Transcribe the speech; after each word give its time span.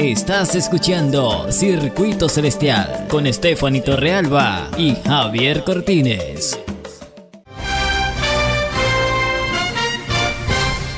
Estás 0.00 0.54
escuchando 0.54 1.52
Circuito 1.52 2.30
Celestial 2.30 3.06
con 3.10 3.30
Stephanie 3.30 3.82
Torrealba 3.82 4.70
y 4.78 4.94
Javier 4.94 5.62
Cortines. 5.62 6.58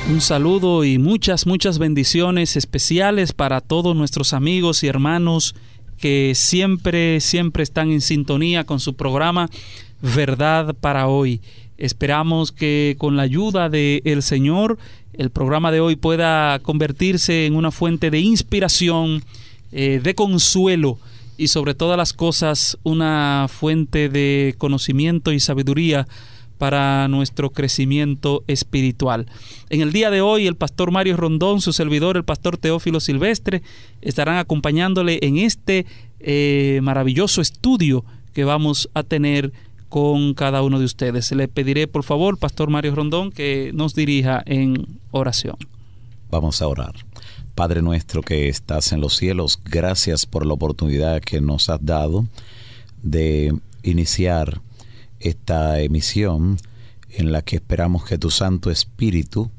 Un 0.09 0.21
saludo 0.21 0.85
y 0.85 0.99
muchas, 0.99 1.45
muchas 1.45 1.79
bendiciones 1.79 2.55
especiales 2.55 3.33
para 3.33 3.59
todos 3.59 3.93
nuestros 3.93 4.31
amigos 4.31 4.83
y 4.83 4.87
hermanos 4.87 5.53
que 5.97 6.31
siempre, 6.33 7.19
siempre 7.19 7.63
están 7.63 7.91
en 7.91 7.99
sintonía 7.99 8.63
con 8.63 8.79
su 8.79 8.93
programa 8.93 9.49
Verdad 10.01 10.75
para 10.79 11.09
hoy. 11.09 11.41
Esperamos 11.77 12.53
que 12.53 12.95
con 12.97 13.17
la 13.17 13.23
ayuda 13.23 13.67
del 13.67 14.23
Señor 14.23 14.77
el 15.13 15.29
programa 15.29 15.71
de 15.71 15.79
hoy 15.79 15.95
pueda 15.95 16.59
convertirse 16.59 17.45
en 17.45 17.55
una 17.55 17.71
fuente 17.71 18.11
de 18.11 18.19
inspiración, 18.19 19.23
eh, 19.71 19.99
de 20.03 20.15
consuelo 20.15 20.97
y 21.37 21.47
sobre 21.47 21.73
todas 21.73 21.97
las 21.97 22.13
cosas 22.13 22.77
una 22.83 23.47
fuente 23.49 24.09
de 24.09 24.55
conocimiento 24.57 25.31
y 25.31 25.39
sabiduría 25.39 26.07
para 26.57 27.07
nuestro 27.07 27.49
crecimiento 27.49 28.43
espiritual. 28.47 29.25
En 29.69 29.81
el 29.81 29.91
día 29.91 30.11
de 30.11 30.21
hoy 30.21 30.47
el 30.47 30.55
pastor 30.55 30.91
Mario 30.91 31.17
Rondón, 31.17 31.61
su 31.61 31.73
servidor, 31.73 32.17
el 32.17 32.23
pastor 32.23 32.57
Teófilo 32.57 32.99
Silvestre, 32.99 33.63
estarán 34.01 34.37
acompañándole 34.37 35.19
en 35.23 35.37
este 35.37 35.85
eh, 36.19 36.79
maravilloso 36.83 37.41
estudio 37.41 38.05
que 38.33 38.43
vamos 38.43 38.89
a 38.93 39.03
tener 39.03 39.51
con 39.93 40.33
cada 40.33 40.63
uno 40.63 40.79
de 40.79 40.85
ustedes. 40.85 41.31
Le 41.33 41.47
pediré, 41.47 41.85
por 41.85 42.03
favor, 42.03 42.39
Pastor 42.39 42.67
Mario 42.67 42.95
Rondón, 42.95 43.31
que 43.31 43.69
nos 43.75 43.93
dirija 43.93 44.41
en 44.47 44.99
oración. 45.11 45.55
Vamos 46.31 46.63
a 46.63 46.67
orar. 46.67 46.95
Padre 47.53 47.83
nuestro 47.83 48.23
que 48.23 48.49
estás 48.49 48.91
en 48.91 49.01
los 49.01 49.15
cielos, 49.15 49.59
gracias 49.63 50.25
por 50.25 50.47
la 50.47 50.53
oportunidad 50.55 51.21
que 51.21 51.41
nos 51.41 51.69
has 51.69 51.85
dado 51.85 52.25
de 53.03 53.55
iniciar 53.83 54.61
esta 55.19 55.79
emisión 55.79 56.57
en 57.11 57.31
la 57.31 57.43
que 57.43 57.57
esperamos 57.57 58.03
que 58.03 58.17
tu 58.17 58.31
Santo 58.31 58.71
Espíritu 58.71 59.51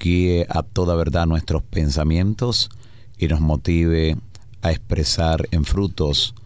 guíe 0.00 0.46
a 0.48 0.62
toda 0.62 0.94
verdad 0.94 1.26
nuestros 1.26 1.64
pensamientos 1.64 2.70
y 3.18 3.26
nos 3.26 3.40
motive 3.40 4.18
a 4.62 4.70
expresar 4.70 5.48
en 5.50 5.64
frutos 5.64 6.36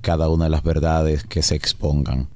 cada 0.00 0.28
una 0.28 0.46
de 0.46 0.50
las 0.50 0.64
verdades 0.64 1.22
que 1.22 1.44
se 1.44 1.54
expongan. 1.54 2.26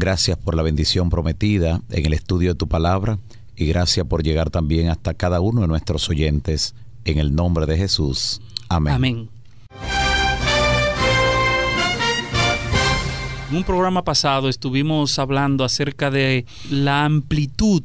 Gracias 0.00 0.38
por 0.38 0.54
la 0.54 0.62
bendición 0.62 1.10
prometida 1.10 1.82
en 1.90 2.06
el 2.06 2.12
estudio 2.12 2.50
de 2.50 2.54
tu 2.54 2.68
palabra 2.68 3.18
y 3.56 3.66
gracias 3.66 4.06
por 4.06 4.22
llegar 4.22 4.48
también 4.48 4.90
hasta 4.90 5.12
cada 5.12 5.40
uno 5.40 5.62
de 5.62 5.66
nuestros 5.66 6.08
oyentes. 6.08 6.76
En 7.04 7.18
el 7.18 7.34
nombre 7.34 7.66
de 7.66 7.76
Jesús. 7.76 8.40
Amén. 8.68 8.94
Amén. 8.94 9.28
En 13.50 13.56
un 13.56 13.64
programa 13.64 14.04
pasado 14.04 14.48
estuvimos 14.48 15.18
hablando 15.18 15.64
acerca 15.64 16.12
de 16.12 16.46
la 16.70 17.04
amplitud 17.04 17.82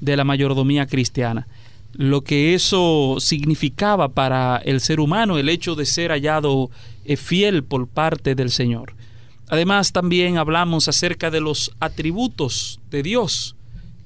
de 0.00 0.16
la 0.16 0.24
mayordomía 0.24 0.86
cristiana, 0.86 1.46
lo 1.92 2.22
que 2.22 2.54
eso 2.54 3.18
significaba 3.20 4.08
para 4.08 4.56
el 4.56 4.80
ser 4.80 4.98
humano, 4.98 5.38
el 5.38 5.48
hecho 5.48 5.76
de 5.76 5.86
ser 5.86 6.10
hallado 6.10 6.70
eh, 7.04 7.16
fiel 7.16 7.62
por 7.62 7.86
parte 7.86 8.34
del 8.34 8.50
Señor. 8.50 8.94
Además, 9.48 9.92
también 9.92 10.38
hablamos 10.38 10.88
acerca 10.88 11.30
de 11.30 11.40
los 11.40 11.72
atributos 11.80 12.80
de 12.90 13.02
Dios, 13.02 13.56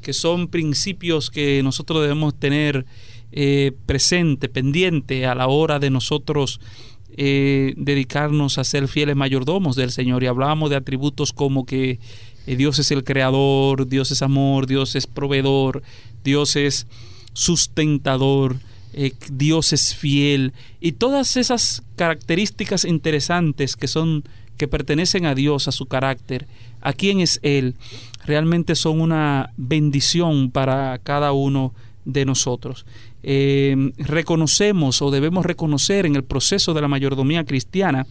que 0.02 0.12
son 0.12 0.48
principios 0.48 1.30
que 1.30 1.62
nosotros 1.62 2.02
debemos 2.02 2.34
tener 2.34 2.86
eh, 3.32 3.72
presente, 3.86 4.48
pendiente 4.48 5.26
a 5.26 5.34
la 5.34 5.48
hora 5.48 5.78
de 5.78 5.90
nosotros 5.90 6.60
eh, 7.16 7.74
dedicarnos 7.76 8.58
a 8.58 8.64
ser 8.64 8.88
fieles 8.88 9.16
mayordomos 9.16 9.76
del 9.76 9.90
Señor. 9.90 10.22
Y 10.22 10.26
hablábamos 10.26 10.70
de 10.70 10.76
atributos 10.76 11.32
como 11.32 11.66
que 11.66 11.98
eh, 12.46 12.56
Dios 12.56 12.78
es 12.78 12.90
el 12.92 13.04
creador, 13.04 13.88
Dios 13.88 14.10
es 14.10 14.22
amor, 14.22 14.66
Dios 14.66 14.94
es 14.94 15.06
proveedor, 15.06 15.82
Dios 16.24 16.56
es 16.56 16.86
sustentador, 17.32 18.56
Dios 19.30 19.72
es 19.72 19.94
fiel. 19.94 20.54
Y 20.80 20.92
todas 20.92 21.36
esas 21.36 21.82
características 21.96 22.84
interesantes 22.84 23.76
que 23.76 23.88
son 23.88 24.24
que 24.56 24.68
pertenecen 24.68 25.26
a 25.26 25.34
Dios, 25.34 25.68
a 25.68 25.72
su 25.72 25.86
carácter, 25.86 26.46
a 26.80 26.92
quién 26.92 27.20
es 27.20 27.40
Él, 27.42 27.74
realmente 28.24 28.74
son 28.74 29.00
una 29.00 29.52
bendición 29.56 30.50
para 30.50 30.98
cada 30.98 31.32
uno 31.32 31.74
de 32.04 32.24
nosotros. 32.24 32.86
Eh, 33.22 33.92
reconocemos 33.98 35.02
o 35.02 35.10
debemos 35.10 35.44
reconocer 35.44 36.06
en 36.06 36.16
el 36.16 36.24
proceso 36.24 36.74
de 36.74 36.80
la 36.80 36.88
mayordomía 36.88 37.44
cristiana 37.44 38.06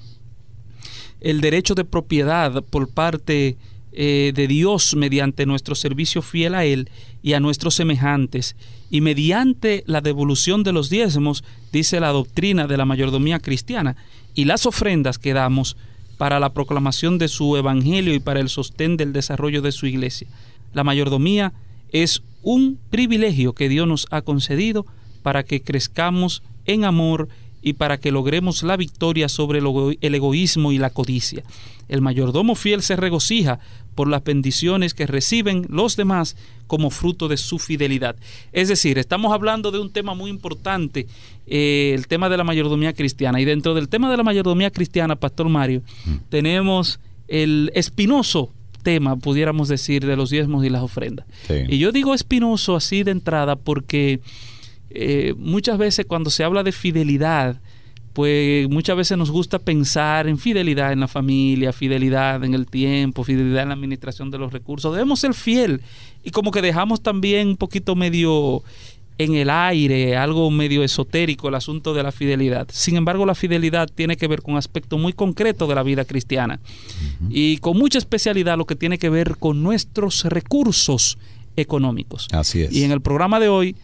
el 1.21 1.41
derecho 1.41 1.73
de 1.73 1.85
propiedad 1.85 2.63
por 2.63 2.89
parte 2.89 3.57
eh, 3.97 4.33
de 4.35 4.47
Dios 4.47 4.93
mediante 4.95 5.45
nuestro 5.45 5.73
servicio 5.73 6.21
fiel 6.21 6.53
a 6.53 6.65
Él 6.65 6.89
y 7.23 7.31
a 7.31 7.39
nuestros 7.39 7.75
semejantes, 7.75 8.57
y 8.91 8.99
mediante 8.99 9.85
la 9.87 10.01
devolución 10.01 10.63
de 10.63 10.73
los 10.73 10.89
diezmos, 10.89 11.45
dice 11.71 12.01
la 12.01 12.09
doctrina 12.09 12.67
de 12.67 12.75
la 12.75 12.83
mayordomía 12.83 13.39
cristiana, 13.39 13.95
y 14.33 14.45
las 14.45 14.65
ofrendas 14.65 15.17
que 15.17 15.33
damos, 15.33 15.77
para 16.17 16.39
la 16.39 16.53
proclamación 16.53 17.17
de 17.17 17.27
su 17.27 17.57
evangelio 17.57 18.13
y 18.13 18.19
para 18.19 18.39
el 18.39 18.49
sostén 18.49 18.97
del 18.97 19.13
desarrollo 19.13 19.61
de 19.61 19.71
su 19.71 19.85
iglesia. 19.85 20.27
La 20.73 20.83
mayordomía 20.83 21.53
es 21.91 22.23
un 22.41 22.79
privilegio 22.89 23.53
que 23.53 23.69
Dios 23.69 23.87
nos 23.87 24.07
ha 24.11 24.21
concedido 24.21 24.85
para 25.23 25.43
que 25.43 25.61
crezcamos 25.61 26.43
en 26.65 26.85
amor 26.85 27.29
y 27.65 27.73
para 27.73 27.97
que 27.97 28.11
logremos 28.11 28.61
la 28.61 28.77
victoria 28.77 29.27
sobre 29.27 29.57
el 29.59 30.15
egoísmo 30.15 30.71
y 30.71 30.77
la 30.77 30.91
codicia. 30.91 31.43
El 31.89 32.03
mayordomo 32.03 32.53
fiel 32.53 32.83
se 32.83 32.95
regocija 32.95 33.59
por 33.95 34.07
las 34.07 34.23
bendiciones 34.23 34.93
que 34.93 35.07
reciben 35.07 35.65
los 35.67 35.95
demás 35.95 36.37
como 36.67 36.91
fruto 36.91 37.27
de 37.27 37.37
su 37.37 37.57
fidelidad. 37.57 38.17
Es 38.53 38.67
decir, 38.67 38.99
estamos 38.99 39.33
hablando 39.33 39.71
de 39.71 39.79
un 39.79 39.91
tema 39.91 40.13
muy 40.13 40.29
importante, 40.29 41.07
eh, 41.47 41.93
el 41.95 42.05
tema 42.05 42.29
de 42.29 42.37
la 42.37 42.43
mayordomía 42.43 42.93
cristiana. 42.93 43.41
Y 43.41 43.45
dentro 43.45 43.73
del 43.73 43.89
tema 43.89 44.11
de 44.11 44.17
la 44.17 44.23
mayordomía 44.23 44.69
cristiana, 44.69 45.15
Pastor 45.15 45.49
Mario, 45.49 45.81
tenemos 46.29 46.99
el 47.27 47.71
espinoso 47.73 48.51
tema, 48.83 49.15
pudiéramos 49.15 49.69
decir, 49.69 50.05
de 50.05 50.15
los 50.15 50.29
diezmos 50.29 50.63
y 50.63 50.69
las 50.69 50.83
ofrendas. 50.83 51.25
Y 51.67 51.79
yo 51.79 51.91
digo 51.91 52.13
espinoso 52.13 52.75
así 52.75 53.01
de 53.01 53.09
entrada 53.09 53.55
porque 53.55 54.19
eh, 54.95 55.33
muchas 55.37 55.77
veces 55.77 56.05
cuando 56.05 56.29
se 56.29 56.43
habla 56.43 56.63
de 56.63 56.71
fidelidad, 56.71 57.59
pues 58.13 58.69
muchas 58.69 58.95
veces 58.95 59.17
nos 59.17 59.29
gusta 59.29 59.59
pensar 59.59 60.27
en 60.27 60.37
fidelidad 60.37 60.93
en 60.93 61.01
la 61.01 61.09
familia, 61.09 61.73
fidelidad 61.73 62.41
en 62.45 62.53
el 62.53 62.65
tiempo, 62.65 63.25
fidelidad 63.25 63.63
en 63.63 63.69
la 63.69 63.75
administración 63.75 64.31
de 64.31 64.37
los 64.37 64.53
recursos. 64.53 64.93
Debemos 64.93 65.19
ser 65.19 65.33
fiel 65.33 65.81
y 66.23 66.31
como 66.31 66.51
que 66.51 66.61
dejamos 66.61 67.01
también 67.01 67.49
un 67.49 67.57
poquito 67.57 67.93
medio 67.93 68.63
en 69.17 69.35
el 69.35 69.49
aire, 69.49 70.15
algo 70.15 70.49
medio 70.49 70.81
esotérico 70.81 71.49
el 71.49 71.55
asunto 71.55 71.93
de 71.93 72.03
la 72.03 72.13
fidelidad. 72.13 72.67
Sin 72.71 72.95
embargo, 72.95 73.25
la 73.25 73.35
fidelidad 73.35 73.89
tiene 73.93 74.15
que 74.15 74.27
ver 74.27 74.41
con 74.41 74.53
un 74.53 74.59
aspecto 74.59 74.97
muy 74.97 75.11
concreto 75.11 75.67
de 75.67 75.75
la 75.75 75.83
vida 75.83 76.05
cristiana 76.05 76.61
y 77.29 77.57
con 77.57 77.77
mucha 77.77 77.97
especialidad 77.97 78.57
lo 78.57 78.65
que 78.65 78.75
tiene 78.75 78.97
que 78.97 79.09
ver 79.09 79.35
con 79.37 79.61
nuestros 79.61 80.23
recursos 80.23 81.17
económicos. 81.57 82.27
Así 82.31 82.61
es. 82.61 82.71
Y 82.71 82.83
en 82.83 82.91
el 82.91 83.01
programa 83.01 83.41
de 83.41 83.49
hoy 83.49 83.75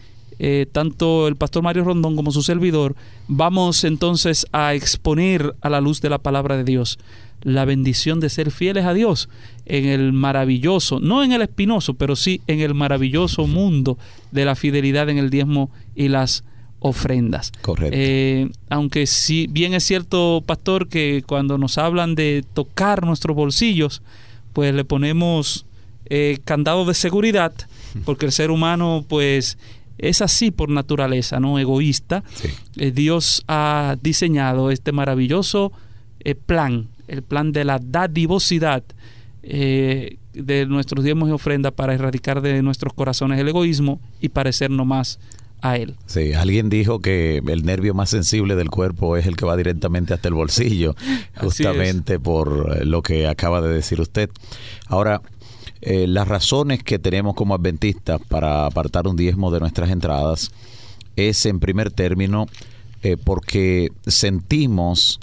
eh, 0.44 0.66
tanto 0.72 1.28
el 1.28 1.36
pastor 1.36 1.62
Mario 1.62 1.84
Rondón 1.84 2.16
como 2.16 2.32
su 2.32 2.42
servidor, 2.42 2.96
vamos 3.28 3.84
entonces 3.84 4.48
a 4.52 4.74
exponer 4.74 5.54
a 5.62 5.70
la 5.70 5.82
luz 5.82 6.02
de 6.02 6.10
la 6.10 6.18
palabra 6.18 6.58
de 6.58 6.64
Dios 6.64 6.98
la 7.44 7.64
bendición 7.64 8.20
de 8.20 8.30
ser 8.30 8.50
fieles 8.50 8.86
a 8.86 8.96
Dios 8.96 9.30
en 9.68 9.86
el 9.86 10.14
maravilloso, 10.14 11.00
no 11.00 11.24
en 11.24 11.32
el 11.32 11.44
espinoso, 11.44 11.94
pero 11.94 12.16
sí 12.16 12.42
en 12.48 12.60
el 12.60 12.74
maravilloso 12.74 13.46
mundo 13.46 14.00
de 14.32 14.46
la 14.46 14.56
fidelidad 14.56 15.10
en 15.10 15.20
el 15.20 15.30
diezmo 15.30 15.70
y 15.96 16.08
las 16.08 16.44
ofrendas. 16.80 17.52
Correcto. 17.62 17.96
Eh, 17.96 18.50
aunque 18.68 19.06
sí, 19.06 19.46
bien 19.48 19.76
es 19.76 19.84
cierto, 19.84 20.44
pastor, 20.44 20.88
que 20.88 21.24
cuando 21.28 21.60
nos 21.60 21.78
hablan 21.78 22.16
de 22.16 22.44
tocar 22.56 23.06
nuestros 23.06 23.36
bolsillos, 23.36 24.02
pues 24.54 24.74
le 24.74 24.86
ponemos 24.86 25.68
eh, 26.06 26.40
candado 26.46 26.86
de 26.86 26.96
seguridad, 26.96 27.54
porque 28.06 28.26
el 28.26 28.32
ser 28.32 28.50
humano, 28.50 29.06
pues, 29.08 29.60
es 30.02 30.22
así 30.22 30.52
por 30.52 30.70
naturaleza, 30.70 31.40
¿no? 31.40 31.60
Egoísta. 31.60 32.24
Eh, 32.76 32.92
Dios 32.92 33.44
ha 33.48 33.96
diseñado 34.02 34.72
este 34.72 34.92
maravilloso 34.92 35.72
eh, 36.20 36.36
plan, 36.36 36.90
el 37.08 37.22
plan 37.22 37.52
de 37.52 37.64
la 37.64 37.80
dadivosidad 37.80 38.84
eh, 39.44 40.18
de 40.34 40.66
nuestros 40.66 41.06
diezmos 41.06 41.30
y 41.30 41.32
ofrendas 41.32 41.74
para 41.74 41.94
erradicar 41.94 42.42
de 42.42 42.62
nuestros 42.64 42.94
corazones 42.94 43.40
el 43.40 43.48
egoísmo 43.48 44.02
y 44.20 44.30
parecernos 44.30 44.86
más 44.88 45.20
a 45.62 45.78
Él. 45.78 45.96
Sí, 46.08 46.34
alguien 46.34 46.70
dijo 46.70 47.00
que 47.00 47.38
el 47.46 47.64
nervio 47.64 47.94
más 47.94 48.10
sensible 48.10 48.56
del 48.56 48.72
cuerpo 48.72 49.18
es 49.18 49.28
el 49.28 49.36
que 49.36 49.46
va 49.46 49.56
directamente 49.56 50.16
hasta 50.16 50.28
el 50.28 50.34
bolsillo, 50.34 50.96
justamente 51.36 52.20
por 52.20 52.86
lo 52.88 53.04
que 53.04 53.28
acaba 53.28 53.62
de 53.62 53.70
decir 53.70 54.02
usted. 54.02 54.32
Ahora, 54.88 55.22
eh, 55.82 56.06
las 56.08 56.28
razones 56.28 56.84
que 56.84 57.00
tenemos 57.00 57.36
como 57.36 57.56
adventistas 57.56 58.22
para 58.28 58.66
apartar 58.66 59.08
un 59.08 59.16
diezmo 59.16 59.52
de 59.52 59.60
nuestras 59.60 59.90
entradas 59.90 60.52
es 61.16 61.46
en 61.46 61.60
primer 61.60 61.92
término 61.92 62.48
eh, 63.04 63.18
porque 63.18 63.92
sentimos 64.06 65.20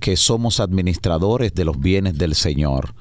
que 0.00 0.16
somos 0.16 0.58
administradores 0.58 1.54
de 1.54 1.64
los 1.64 1.78
bienes 1.78 2.18
del 2.18 2.34
Señor. 2.34 2.94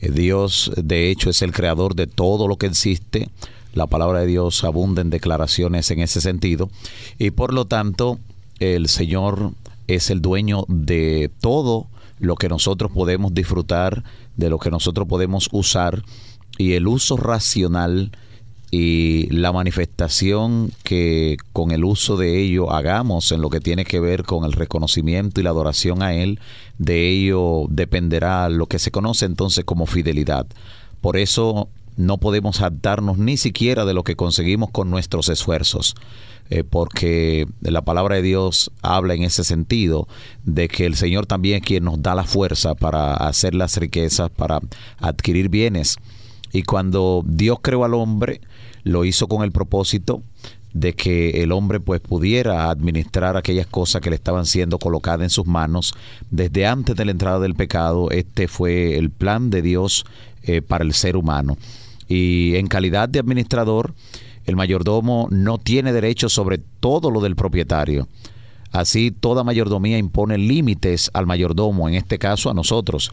Eh, 0.00 0.10
Dios, 0.10 0.72
de 0.76 1.10
hecho, 1.10 1.28
es 1.28 1.42
el 1.42 1.52
creador 1.52 1.94
de 1.94 2.06
todo 2.06 2.48
lo 2.48 2.56
que 2.56 2.66
existe. 2.66 3.28
La 3.74 3.86
palabra 3.86 4.20
de 4.20 4.26
Dios 4.26 4.64
abunda 4.64 5.02
en 5.02 5.10
declaraciones 5.10 5.90
en 5.90 6.00
ese 6.00 6.22
sentido. 6.22 6.70
Y 7.18 7.32
por 7.32 7.52
lo 7.52 7.66
tanto, 7.66 8.18
el 8.60 8.88
Señor 8.88 9.52
es 9.88 10.08
el 10.10 10.22
dueño 10.22 10.64
de 10.68 11.30
todo 11.40 11.88
lo 12.18 12.36
que 12.36 12.48
nosotros 12.48 12.90
podemos 12.92 13.34
disfrutar, 13.34 14.02
de 14.36 14.48
lo 14.48 14.58
que 14.58 14.70
nosotros 14.70 15.06
podemos 15.06 15.48
usar. 15.52 16.02
Y 16.58 16.72
el 16.72 16.86
uso 16.86 17.16
racional 17.16 18.10
y 18.70 19.28
la 19.30 19.52
manifestación 19.52 20.72
que 20.82 21.36
con 21.52 21.70
el 21.70 21.84
uso 21.84 22.16
de 22.16 22.40
ello 22.42 22.72
hagamos 22.72 23.30
en 23.32 23.40
lo 23.40 23.48
que 23.48 23.60
tiene 23.60 23.84
que 23.84 24.00
ver 24.00 24.24
con 24.24 24.44
el 24.44 24.52
reconocimiento 24.52 25.40
y 25.40 25.44
la 25.44 25.50
adoración 25.50 26.02
a 26.02 26.14
Él, 26.14 26.40
de 26.78 27.08
ello 27.08 27.66
dependerá 27.68 28.48
lo 28.48 28.66
que 28.66 28.78
se 28.78 28.90
conoce 28.90 29.24
entonces 29.24 29.64
como 29.64 29.86
fidelidad. 29.86 30.46
Por 31.00 31.16
eso 31.16 31.68
no 31.96 32.18
podemos 32.18 32.60
adaptarnos 32.60 33.18
ni 33.18 33.36
siquiera 33.36 33.84
de 33.84 33.94
lo 33.94 34.04
que 34.04 34.16
conseguimos 34.16 34.70
con 34.70 34.90
nuestros 34.90 35.28
esfuerzos, 35.28 35.94
eh, 36.50 36.62
porque 36.62 37.46
la 37.60 37.82
palabra 37.82 38.16
de 38.16 38.22
Dios 38.22 38.70
habla 38.82 39.14
en 39.14 39.22
ese 39.22 39.44
sentido 39.44 40.06
de 40.44 40.68
que 40.68 40.86
el 40.86 40.96
Señor 40.96 41.26
también 41.26 41.56
es 41.56 41.62
quien 41.62 41.84
nos 41.84 42.02
da 42.02 42.14
la 42.14 42.24
fuerza 42.24 42.74
para 42.74 43.14
hacer 43.14 43.54
las 43.54 43.76
riquezas, 43.76 44.30
para 44.30 44.60
adquirir 44.98 45.48
bienes. 45.48 45.96
Y 46.56 46.62
cuando 46.62 47.22
Dios 47.26 47.58
creó 47.60 47.84
al 47.84 47.92
hombre, 47.92 48.40
lo 48.82 49.04
hizo 49.04 49.28
con 49.28 49.42
el 49.42 49.52
propósito 49.52 50.22
de 50.72 50.94
que 50.94 51.42
el 51.42 51.52
hombre 51.52 51.80
pues 51.80 52.00
pudiera 52.00 52.70
administrar 52.70 53.36
aquellas 53.36 53.66
cosas 53.66 54.00
que 54.00 54.08
le 54.08 54.16
estaban 54.16 54.46
siendo 54.46 54.78
colocadas 54.78 55.20
en 55.20 55.28
sus 55.28 55.44
manos. 55.44 55.92
Desde 56.30 56.66
antes 56.66 56.96
de 56.96 57.04
la 57.04 57.10
entrada 57.10 57.40
del 57.40 57.56
pecado 57.56 58.10
este 58.10 58.48
fue 58.48 58.96
el 58.96 59.10
plan 59.10 59.50
de 59.50 59.60
Dios 59.60 60.06
eh, 60.44 60.62
para 60.62 60.82
el 60.82 60.94
ser 60.94 61.18
humano. 61.18 61.58
Y 62.08 62.56
en 62.56 62.68
calidad 62.68 63.10
de 63.10 63.18
administrador 63.18 63.92
el 64.46 64.56
mayordomo 64.56 65.28
no 65.30 65.58
tiene 65.58 65.92
derecho 65.92 66.30
sobre 66.30 66.56
todo 66.56 67.10
lo 67.10 67.20
del 67.20 67.36
propietario. 67.36 68.08
Así 68.72 69.10
toda 69.10 69.44
mayordomía 69.44 69.98
impone 69.98 70.38
límites 70.38 71.10
al 71.12 71.26
mayordomo 71.26 71.86
en 71.86 71.96
este 71.96 72.18
caso 72.18 72.48
a 72.48 72.54
nosotros 72.54 73.12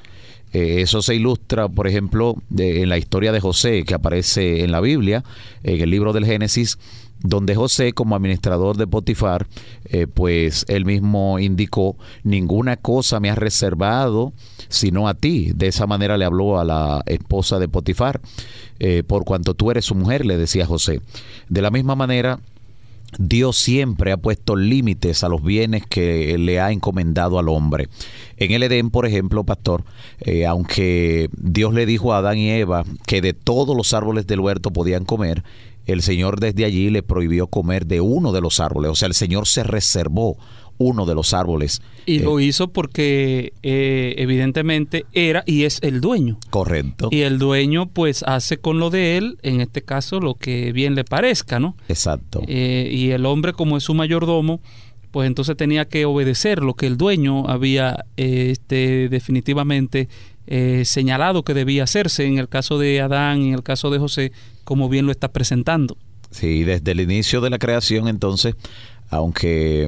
eh, 0.53 0.81
eso 0.81 1.01
se 1.01 1.15
ilustra, 1.15 1.67
por 1.67 1.87
ejemplo, 1.87 2.35
en 2.55 2.87
la 2.89 2.97
historia 2.97 3.31
de 3.31 3.39
José 3.39 3.83
que 3.83 3.95
aparece 3.95 4.63
en 4.63 4.71
la 4.71 4.79
Biblia, 4.81 5.23
en 5.63 5.81
el 5.81 5.89
libro 5.89 6.13
del 6.13 6.25
Génesis, 6.25 6.77
donde 7.23 7.55
José 7.55 7.93
como 7.93 8.15
administrador 8.15 8.77
de 8.77 8.85
Potifar, 8.85 9.47
eh, 9.85 10.07
pues 10.07 10.65
él 10.67 10.85
mismo 10.85 11.39
indicó, 11.39 11.95
ninguna 12.23 12.75
cosa 12.75 13.19
me 13.19 13.29
ha 13.29 13.35
reservado 13.35 14.33
sino 14.69 15.07
a 15.07 15.13
ti. 15.13 15.51
De 15.55 15.67
esa 15.67 15.87
manera 15.87 16.17
le 16.17 16.25
habló 16.25 16.59
a 16.59 16.65
la 16.65 17.01
esposa 17.05 17.59
de 17.59 17.67
Potifar, 17.67 18.21
eh, 18.79 19.03
por 19.05 19.23
cuanto 19.23 19.53
tú 19.53 19.71
eres 19.71 19.85
su 19.85 19.95
mujer, 19.95 20.25
le 20.25 20.37
decía 20.37 20.65
José. 20.65 21.01
De 21.47 21.61
la 21.61 21.71
misma 21.71 21.95
manera, 21.95 22.39
Dios 23.17 23.57
siempre 23.57 24.11
ha 24.11 24.17
puesto 24.17 24.55
límites 24.55 25.23
a 25.23 25.29
los 25.29 25.43
bienes 25.43 25.85
que 25.85 26.37
le 26.37 26.59
ha 26.59 26.71
encomendado 26.71 27.39
al 27.39 27.49
hombre. 27.49 27.89
En 28.37 28.51
el 28.51 28.63
Edén, 28.63 28.89
por 28.89 29.05
ejemplo, 29.05 29.43
pastor, 29.43 29.83
eh, 30.19 30.45
aunque 30.45 31.29
Dios 31.37 31.73
le 31.73 31.85
dijo 31.85 32.13
a 32.13 32.17
Adán 32.17 32.37
y 32.37 32.49
Eva 32.49 32.83
que 33.05 33.21
de 33.21 33.33
todos 33.33 33.75
los 33.75 33.93
árboles 33.93 34.27
del 34.27 34.39
huerto 34.39 34.71
podían 34.71 35.05
comer, 35.05 35.43
el 35.85 36.01
Señor 36.01 36.39
desde 36.39 36.65
allí 36.65 36.89
le 36.89 37.03
prohibió 37.03 37.47
comer 37.47 37.85
de 37.85 38.01
uno 38.01 38.31
de 38.31 38.41
los 38.41 38.59
árboles. 38.59 38.91
O 38.91 38.95
sea, 38.95 39.07
el 39.07 39.13
Señor 39.13 39.47
se 39.47 39.63
reservó 39.63 40.37
uno 40.77 41.05
de 41.05 41.15
los 41.15 41.33
árboles. 41.33 41.81
Y 42.05 42.19
lo 42.19 42.39
eh, 42.39 42.45
hizo 42.45 42.69
porque 42.69 43.53
eh, 43.63 44.15
evidentemente 44.17 45.05
era 45.13 45.43
y 45.45 45.63
es 45.63 45.79
el 45.81 46.01
dueño. 46.01 46.37
Correcto. 46.49 47.09
Y 47.11 47.21
el 47.21 47.39
dueño 47.39 47.87
pues 47.87 48.23
hace 48.23 48.57
con 48.57 48.79
lo 48.79 48.89
de 48.89 49.17
él, 49.17 49.37
en 49.43 49.61
este 49.61 49.81
caso, 49.81 50.19
lo 50.19 50.35
que 50.35 50.71
bien 50.71 50.95
le 50.95 51.03
parezca, 51.03 51.59
¿no? 51.59 51.75
Exacto. 51.87 52.41
Eh, 52.47 52.89
y 52.91 53.11
el 53.11 53.25
hombre 53.25 53.53
como 53.53 53.77
es 53.77 53.83
su 53.83 53.93
mayordomo, 53.93 54.61
pues 55.11 55.27
entonces 55.27 55.55
tenía 55.55 55.85
que 55.85 56.05
obedecer 56.05 56.63
lo 56.63 56.73
que 56.73 56.87
el 56.87 56.97
dueño 56.97 57.47
había 57.47 58.05
este, 58.17 59.09
definitivamente 59.09 60.09
señalado 60.83 61.43
que 61.43 61.53
debía 61.53 61.85
hacerse 61.85 62.25
en 62.25 62.37
el 62.37 62.49
caso 62.49 62.77
de 62.77 62.99
Adán 62.99 63.41
y 63.41 63.47
en 63.47 63.53
el 63.53 63.63
caso 63.63 63.89
de 63.89 63.97
José, 63.97 64.33
como 64.65 64.89
bien 64.89 65.05
lo 65.05 65.13
está 65.13 65.31
presentando. 65.31 65.95
Sí, 66.31 66.63
desde 66.63 66.91
el 66.91 66.99
inicio 66.99 67.41
de 67.41 67.49
la 67.49 67.59
creación 67.59 68.07
entonces, 68.07 68.55
aunque 69.09 69.87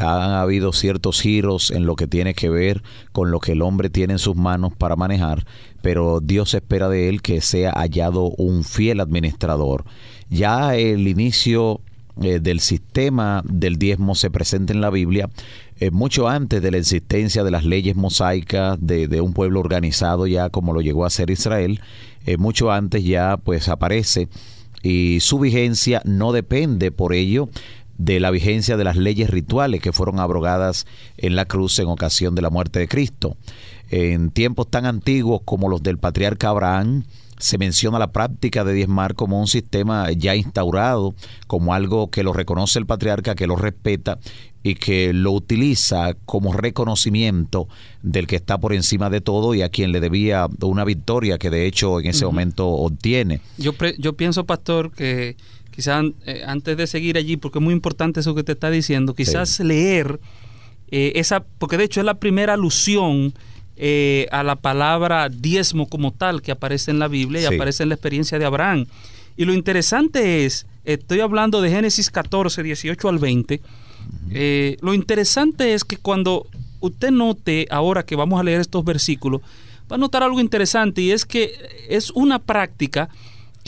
han 0.00 0.32
habido 0.32 0.72
ciertos 0.72 1.20
giros 1.20 1.70
en 1.70 1.86
lo 1.86 1.96
que 1.96 2.06
tiene 2.06 2.34
que 2.34 2.48
ver 2.48 2.82
con 3.12 3.30
lo 3.30 3.40
que 3.40 3.52
el 3.52 3.62
hombre 3.62 3.90
tiene 3.90 4.14
en 4.14 4.18
sus 4.18 4.36
manos 4.36 4.72
para 4.76 4.96
manejar, 4.96 5.44
pero 5.82 6.20
Dios 6.20 6.54
espera 6.54 6.88
de 6.88 7.08
él 7.08 7.22
que 7.22 7.40
sea 7.40 7.72
hallado 7.72 8.30
un 8.36 8.64
fiel 8.64 9.00
administrador. 9.00 9.84
Ya 10.28 10.74
el 10.76 11.06
inicio 11.08 11.80
eh, 12.20 12.40
del 12.40 12.60
sistema 12.60 13.42
del 13.46 13.76
diezmo 13.76 14.14
se 14.14 14.30
presenta 14.30 14.72
en 14.72 14.80
la 14.80 14.90
Biblia 14.90 15.30
eh, 15.78 15.90
mucho 15.90 16.28
antes 16.28 16.60
de 16.60 16.70
la 16.70 16.76
existencia 16.76 17.44
de 17.44 17.50
las 17.50 17.64
leyes 17.64 17.96
mosaicas 17.96 18.76
de, 18.80 19.20
un 19.22 19.32
pueblo 19.32 19.60
organizado 19.60 20.26
ya 20.26 20.50
como 20.50 20.74
lo 20.74 20.82
llegó 20.82 21.06
a 21.06 21.10
ser 21.10 21.30
Israel, 21.30 21.80
eh, 22.26 22.36
mucho 22.36 22.70
antes 22.70 23.04
ya 23.04 23.38
pues 23.38 23.68
aparece 23.68 24.28
y 24.82 25.20
su 25.20 25.38
vigencia 25.38 26.02
no 26.04 26.32
depende 26.32 26.90
por 26.90 27.14
ello 27.14 27.48
de 28.00 28.18
la 28.18 28.30
vigencia 28.30 28.78
de 28.78 28.84
las 28.84 28.96
leyes 28.96 29.28
rituales 29.28 29.82
que 29.82 29.92
fueron 29.92 30.20
abrogadas 30.20 30.86
en 31.18 31.36
la 31.36 31.44
cruz 31.44 31.78
en 31.80 31.88
ocasión 31.88 32.34
de 32.34 32.40
la 32.40 32.48
muerte 32.48 32.78
de 32.78 32.88
Cristo. 32.88 33.36
En 33.90 34.30
tiempos 34.30 34.70
tan 34.70 34.86
antiguos 34.86 35.42
como 35.44 35.68
los 35.68 35.82
del 35.82 35.98
patriarca 35.98 36.48
Abraham, 36.48 37.04
se 37.36 37.58
menciona 37.58 37.98
la 37.98 38.12
práctica 38.12 38.64
de 38.64 38.72
diezmar 38.72 39.14
como 39.14 39.38
un 39.38 39.46
sistema 39.46 40.10
ya 40.12 40.34
instaurado, 40.34 41.14
como 41.46 41.74
algo 41.74 42.10
que 42.10 42.22
lo 42.22 42.32
reconoce 42.32 42.78
el 42.78 42.86
patriarca, 42.86 43.34
que 43.34 43.46
lo 43.46 43.56
respeta 43.56 44.18
y 44.62 44.74
que 44.74 45.12
lo 45.12 45.32
utiliza 45.32 46.14
como 46.24 46.52
reconocimiento 46.52 47.68
del 48.02 48.26
que 48.26 48.36
está 48.36 48.58
por 48.58 48.72
encima 48.72 49.10
de 49.10 49.20
todo 49.20 49.54
y 49.54 49.62
a 49.62 49.70
quien 49.70 49.92
le 49.92 50.00
debía 50.00 50.48
una 50.62 50.84
victoria 50.84 51.38
que 51.38 51.50
de 51.50 51.66
hecho 51.66 52.00
en 52.00 52.06
ese 52.06 52.24
momento 52.24 52.68
obtiene. 52.68 53.40
Yo, 53.56 53.72
yo 53.98 54.14
pienso, 54.14 54.44
pastor, 54.44 54.92
que 54.92 55.36
quizás 55.70 56.04
eh, 56.26 56.42
antes 56.46 56.76
de 56.76 56.86
seguir 56.86 57.16
allí, 57.16 57.36
porque 57.36 57.58
es 57.58 57.64
muy 57.64 57.74
importante 57.74 58.20
eso 58.20 58.34
que 58.34 58.42
te 58.42 58.52
está 58.52 58.70
diciendo, 58.70 59.14
quizás 59.14 59.60
leer 59.60 60.20
eh, 60.90 61.12
esa, 61.16 61.44
porque 61.58 61.76
de 61.76 61.84
hecho 61.84 62.00
es 62.00 62.06
la 62.06 62.14
primera 62.14 62.54
alusión 62.54 63.32
eh, 63.76 64.26
a 64.30 64.42
la 64.42 64.56
palabra 64.56 65.28
diezmo 65.28 65.88
como 65.88 66.12
tal 66.12 66.42
que 66.42 66.52
aparece 66.52 66.90
en 66.90 66.98
la 66.98 67.08
Biblia 67.08 67.40
y 67.42 67.54
aparece 67.54 67.82
en 67.82 67.90
la 67.90 67.94
experiencia 67.94 68.38
de 68.38 68.44
Abraham. 68.44 68.86
Y 69.36 69.44
lo 69.44 69.54
interesante 69.54 70.44
es, 70.44 70.66
estoy 70.84 71.20
hablando 71.20 71.62
de 71.62 71.70
Génesis 71.70 72.10
14, 72.10 72.62
18 72.62 73.08
al 73.08 73.18
20, 73.18 73.60
lo 74.82 74.94
interesante 74.94 75.72
es 75.72 75.84
que 75.84 75.96
cuando 75.96 76.46
usted 76.80 77.10
note, 77.10 77.66
ahora 77.70 78.04
que 78.04 78.16
vamos 78.16 78.40
a 78.40 78.42
leer 78.42 78.60
estos 78.60 78.84
versículos, 78.84 79.40
va 79.90 79.96
a 79.96 79.98
notar 79.98 80.22
algo 80.22 80.40
interesante 80.40 81.00
y 81.02 81.12
es 81.12 81.24
que 81.24 81.52
es 81.88 82.10
una 82.10 82.38
práctica 82.38 83.08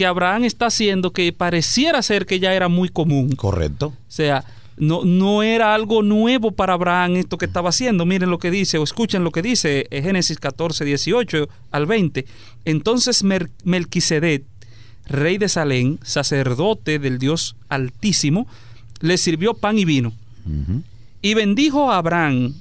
que 0.03 0.07
Abraham 0.07 0.43
está 0.43 0.67
haciendo 0.67 1.13
que 1.13 1.33
pareciera 1.33 2.03
ser 2.03 2.27
que 2.27 2.41
ya 2.41 2.55
era 2.55 2.67
muy 2.67 2.89
común. 2.89 3.37
Correcto. 3.37 3.87
O 3.87 3.95
sea, 4.09 4.45
no, 4.77 5.05
no 5.05 5.45
era 5.45 5.77
algo 5.77 6.03
nuevo 6.03 6.51
para 6.51 6.73
Abraham 6.73 7.19
esto 7.19 7.39
que 7.39 7.47
estaba 7.47 7.69
haciendo. 7.69 8.05
Miren 8.05 8.29
lo 8.29 8.41
que 8.41 8.51
dice, 8.51 8.79
o 8.79 8.83
escuchen 8.83 9.23
lo 9.23 9.31
que 9.31 9.43
dice 9.43 9.87
en 9.91 10.03
Génesis 10.03 10.41
14, 10.41 10.85
18 10.85 11.49
al 11.71 11.87
20. 11.87 12.27
Entonces 12.65 13.23
Melquisedec, 13.63 14.43
rey 15.07 15.39
de 15.39 15.49
Salem, 15.49 15.99
sacerdote 16.03 16.99
del 16.99 17.21
Dios 17.21 17.55
Altísimo, 17.69 18.49
le 18.99 19.19
sirvió 19.19 19.55
pan 19.55 19.79
y 19.79 19.85
vino. 19.85 20.13
Y 21.21 21.35
bendijo 21.35 21.93
a 21.93 21.99
Abraham, 21.99 22.55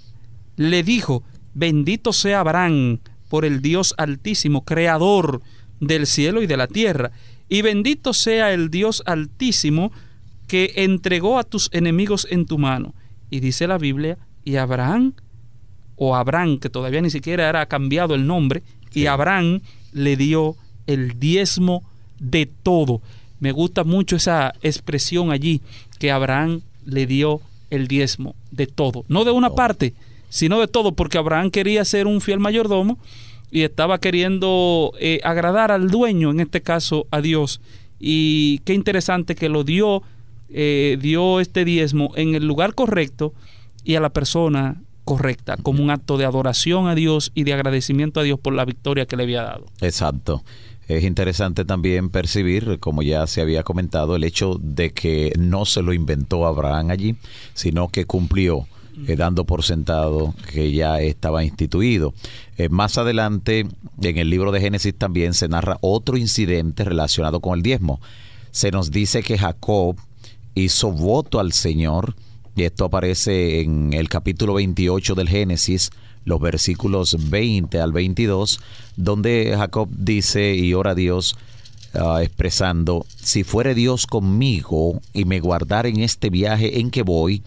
le 0.57 0.83
dijo, 0.83 1.23
bendito 1.55 2.13
sea 2.13 2.41
Abraham 2.41 2.99
por 3.29 3.45
el 3.45 3.63
Dios 3.63 3.95
Altísimo, 3.97 4.63
creador 4.63 5.41
del 5.81 6.07
cielo 6.07 6.41
y 6.41 6.47
de 6.47 6.57
la 6.57 6.67
tierra. 6.67 7.11
Y 7.51 7.63
bendito 7.63 8.13
sea 8.13 8.53
el 8.53 8.71
Dios 8.71 9.03
altísimo 9.05 9.91
que 10.47 10.71
entregó 10.77 11.37
a 11.37 11.43
tus 11.43 11.67
enemigos 11.73 12.25
en 12.31 12.45
tu 12.45 12.57
mano. 12.57 12.93
Y 13.29 13.41
dice 13.41 13.67
la 13.67 13.77
Biblia, 13.77 14.17
y 14.45 14.55
Abraham, 14.55 15.11
o 15.97 16.15
Abraham, 16.15 16.59
que 16.59 16.69
todavía 16.69 17.01
ni 17.01 17.09
siquiera 17.09 17.49
era 17.49 17.65
cambiado 17.65 18.15
el 18.15 18.25
nombre, 18.25 18.63
y 18.93 19.07
Abraham 19.07 19.59
le 19.91 20.15
dio 20.15 20.55
el 20.87 21.19
diezmo 21.19 21.83
de 22.19 22.45
todo. 22.45 23.01
Me 23.41 23.51
gusta 23.51 23.83
mucho 23.83 24.15
esa 24.15 24.53
expresión 24.61 25.29
allí, 25.29 25.59
que 25.99 26.09
Abraham 26.09 26.61
le 26.85 27.05
dio 27.05 27.41
el 27.69 27.89
diezmo 27.89 28.33
de 28.51 28.67
todo. 28.67 29.03
No 29.09 29.25
de 29.25 29.31
una 29.31 29.49
parte, 29.49 29.93
sino 30.29 30.61
de 30.61 30.69
todo, 30.69 30.93
porque 30.93 31.17
Abraham 31.17 31.51
quería 31.51 31.83
ser 31.83 32.07
un 32.07 32.21
fiel 32.21 32.39
mayordomo 32.39 32.97
y 33.51 33.63
estaba 33.63 33.99
queriendo 33.99 34.93
eh, 34.99 35.19
agradar 35.23 35.71
al 35.71 35.89
dueño, 35.89 36.31
en 36.31 36.39
este 36.39 36.61
caso 36.61 37.05
a 37.11 37.21
Dios. 37.21 37.61
Y 37.99 38.59
qué 38.59 38.73
interesante 38.73 39.35
que 39.35 39.49
lo 39.49 39.63
dio, 39.63 40.01
eh, 40.49 40.97
dio 40.99 41.39
este 41.39 41.65
diezmo 41.65 42.13
en 42.15 42.33
el 42.33 42.47
lugar 42.47 42.73
correcto 42.73 43.33
y 43.83 43.95
a 43.95 43.99
la 43.99 44.09
persona 44.09 44.81
correcta, 45.03 45.57
como 45.57 45.83
un 45.83 45.89
acto 45.89 46.17
de 46.17 46.25
adoración 46.25 46.87
a 46.87 46.95
Dios 46.95 47.31
y 47.35 47.43
de 47.43 47.53
agradecimiento 47.53 48.19
a 48.19 48.23
Dios 48.23 48.39
por 48.39 48.53
la 48.53 48.65
victoria 48.65 49.05
que 49.05 49.17
le 49.17 49.23
había 49.23 49.43
dado. 49.43 49.65
Exacto. 49.81 50.43
Es 50.87 51.03
interesante 51.03 51.63
también 51.63 52.09
percibir, 52.09 52.79
como 52.79 53.01
ya 53.01 53.25
se 53.27 53.41
había 53.41 53.63
comentado, 53.63 54.15
el 54.15 54.23
hecho 54.23 54.57
de 54.61 54.91
que 54.91 55.31
no 55.39 55.65
se 55.65 55.81
lo 55.81 55.93
inventó 55.93 56.45
Abraham 56.45 56.89
allí, 56.91 57.15
sino 57.53 57.87
que 57.87 58.05
cumplió, 58.05 58.67
eh, 59.07 59.15
dando 59.15 59.45
por 59.45 59.63
sentado 59.63 60.33
que 60.51 60.71
ya 60.71 60.99
estaba 61.01 61.43
instituido. 61.43 62.13
Eh, 62.57 62.69
más 62.69 62.97
adelante, 62.97 63.65
en 64.01 64.17
el 64.17 64.29
libro 64.29 64.51
de 64.51 64.61
Génesis 64.61 64.93
también 64.95 65.33
se 65.33 65.47
narra 65.47 65.77
otro 65.81 66.17
incidente 66.17 66.83
relacionado 66.83 67.39
con 67.39 67.57
el 67.57 67.63
diezmo. 67.63 67.99
Se 68.51 68.71
nos 68.71 68.91
dice 68.91 69.23
que 69.23 69.37
Jacob 69.37 69.95
hizo 70.55 70.91
voto 70.91 71.39
al 71.39 71.53
Señor, 71.53 72.15
y 72.55 72.63
esto 72.63 72.85
aparece 72.85 73.61
en 73.61 73.93
el 73.93 74.09
capítulo 74.09 74.55
28 74.55 75.15
del 75.15 75.29
Génesis, 75.29 75.89
los 76.25 76.39
versículos 76.39 77.29
20 77.29 77.79
al 77.79 77.91
22, 77.91 78.59
donde 78.95 79.53
Jacob 79.57 79.89
dice 79.91 80.53
y 80.55 80.73
ora 80.73 80.91
a 80.91 80.95
Dios 80.95 81.35
ah, 81.93 82.19
expresando, 82.21 83.05
si 83.15 83.43
fuere 83.43 83.73
Dios 83.73 84.05
conmigo 84.05 85.01
y 85.13 85.25
me 85.25 85.39
guardare 85.39 85.89
en 85.89 86.01
este 86.01 86.29
viaje 86.29 86.79
en 86.79 86.91
que 86.91 87.01
voy, 87.01 87.41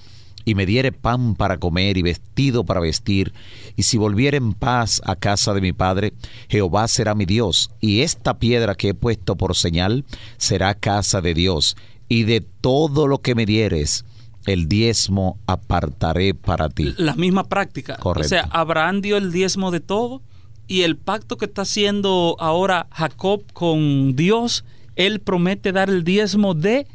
y 0.45 0.55
me 0.55 0.67
diere 0.67 0.93
pan 0.93 1.35
para 1.35 1.59
comer 1.59 1.97
y 1.97 2.03
vestido 2.03 2.65
para 2.65 2.81
vestir, 2.81 3.33
y 3.77 3.85
si 3.85 3.97
volviere 3.97 4.37
en 4.37 4.53
paz 4.53 5.01
a 5.05 5.17
casa 5.17 5.55
de 5.55 5.61
mi 5.61 5.73
padre, 5.73 6.13
Jehová 6.49 6.89
será 6.89 7.15
mi 7.15 7.25
Dios, 7.25 7.71
y 7.81 8.01
esta 8.01 8.39
piedra 8.39 8.75
que 8.75 8.91
he 8.91 8.95
puesto 8.95 9.37
por 9.37 9.57
señal 9.57 10.05
será 10.37 10.75
casa 10.75 11.21
de 11.21 11.35
Dios, 11.35 11.77
y 12.09 12.25
de 12.25 12.41
todo 12.41 13.07
lo 13.07 13.19
que 13.19 13.35
me 13.35 13.47
dieres, 13.47 14.05
el 14.47 14.69
diezmo 14.69 15.39
apartaré 15.47 16.35
para 16.35 16.69
ti. 16.69 16.95
La 16.99 17.15
misma 17.15 17.45
práctica. 17.45 17.97
Correcto. 17.97 18.27
O 18.27 18.29
sea, 18.29 18.43
Abraham 18.51 19.01
dio 19.01 19.17
el 19.17 19.33
diezmo 19.33 19.71
de 19.71 19.81
todo 19.81 20.23
y 20.67 20.83
el 20.83 20.97
pacto 20.97 21.37
que 21.37 21.47
está 21.47 21.63
haciendo 21.63 22.37
ahora 22.39 22.87
Jacob 22.91 23.43
con 23.53 24.17
Dios, 24.17 24.65
él 24.97 25.21
promete 25.21 25.73
dar 25.73 25.91
el 25.91 26.05
diezmo 26.05 26.55
de 26.55 26.87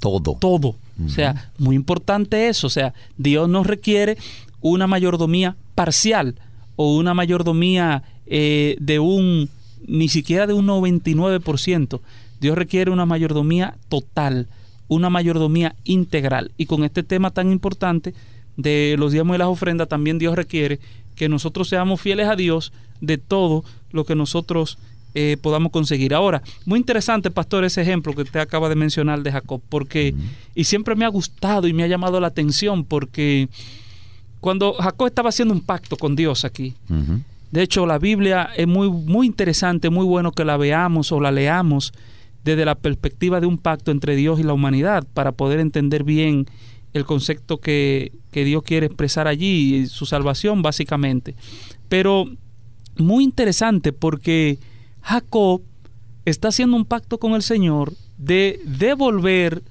Todo. 0.00 0.36
todo. 0.40 0.74
O 1.04 1.08
sea, 1.08 1.50
muy 1.58 1.76
importante 1.76 2.48
eso. 2.48 2.66
O 2.66 2.70
sea, 2.70 2.92
Dios 3.16 3.48
no 3.48 3.62
requiere 3.62 4.18
una 4.60 4.86
mayordomía 4.86 5.56
parcial 5.74 6.34
o 6.76 6.96
una 6.96 7.14
mayordomía 7.14 8.02
eh, 8.26 8.76
de 8.80 8.98
un, 8.98 9.48
ni 9.86 10.08
siquiera 10.08 10.46
de 10.46 10.52
un 10.52 10.66
99%. 10.66 12.00
Dios 12.40 12.56
requiere 12.56 12.90
una 12.90 13.06
mayordomía 13.06 13.76
total, 13.88 14.48
una 14.88 15.10
mayordomía 15.10 15.74
integral. 15.84 16.52
Y 16.56 16.66
con 16.66 16.84
este 16.84 17.02
tema 17.02 17.30
tan 17.30 17.52
importante 17.52 18.14
de 18.56 18.96
los 18.98 19.12
diezmos 19.12 19.36
y 19.36 19.38
las 19.38 19.48
ofrendas, 19.48 19.88
también 19.88 20.18
Dios 20.18 20.34
requiere 20.36 20.80
que 21.16 21.28
nosotros 21.28 21.68
seamos 21.68 22.00
fieles 22.00 22.28
a 22.28 22.36
Dios 22.36 22.72
de 23.00 23.18
todo 23.18 23.64
lo 23.92 24.04
que 24.04 24.14
nosotros 24.14 24.78
eh, 25.14 25.36
podamos 25.40 25.72
conseguir. 25.72 26.14
Ahora, 26.14 26.42
muy 26.64 26.78
interesante, 26.78 27.30
pastor, 27.30 27.64
ese 27.64 27.82
ejemplo 27.82 28.14
que 28.14 28.22
usted 28.22 28.40
acaba 28.40 28.68
de 28.68 28.76
mencionar 28.76 29.22
de 29.22 29.32
Jacob, 29.32 29.60
porque, 29.68 30.14
y 30.54 30.64
siempre 30.64 30.94
me 30.94 31.04
ha 31.04 31.08
gustado 31.08 31.66
y 31.66 31.72
me 31.72 31.82
ha 31.82 31.86
llamado 31.86 32.20
la 32.20 32.28
atención, 32.28 32.84
porque 32.84 33.48
cuando 34.40 34.74
Jacob 34.74 35.08
estaba 35.08 35.30
haciendo 35.30 35.54
un 35.54 35.60
pacto 35.60 35.96
con 35.96 36.16
Dios 36.16 36.44
aquí, 36.44 36.74
de 37.50 37.62
hecho, 37.62 37.84
la 37.86 37.98
Biblia 37.98 38.50
es 38.56 38.68
muy, 38.68 38.88
muy 38.88 39.26
interesante, 39.26 39.90
muy 39.90 40.06
bueno 40.06 40.30
que 40.30 40.44
la 40.44 40.56
veamos 40.56 41.10
o 41.10 41.20
la 41.20 41.32
leamos 41.32 41.92
desde 42.44 42.64
la 42.64 42.76
perspectiva 42.76 43.40
de 43.40 43.46
un 43.46 43.58
pacto 43.58 43.90
entre 43.90 44.14
Dios 44.14 44.38
y 44.38 44.44
la 44.44 44.52
humanidad 44.52 45.06
para 45.12 45.32
poder 45.32 45.58
entender 45.60 46.04
bien 46.04 46.46
el 46.92 47.04
concepto 47.04 47.58
que, 47.58 48.12
que 48.30 48.44
Dios 48.44 48.62
quiere 48.62 48.86
expresar 48.86 49.26
allí, 49.26 49.74
y 49.74 49.86
su 49.86 50.06
salvación 50.06 50.62
básicamente. 50.62 51.34
Pero 51.88 52.26
muy 52.96 53.24
interesante 53.24 53.92
porque 53.92 54.58
Jacob 55.02 55.62
está 56.24 56.48
haciendo 56.48 56.76
un 56.76 56.84
pacto 56.84 57.18
con 57.18 57.32
el 57.34 57.42
Señor 57.42 57.92
de 58.18 58.60
devolver 58.64 59.62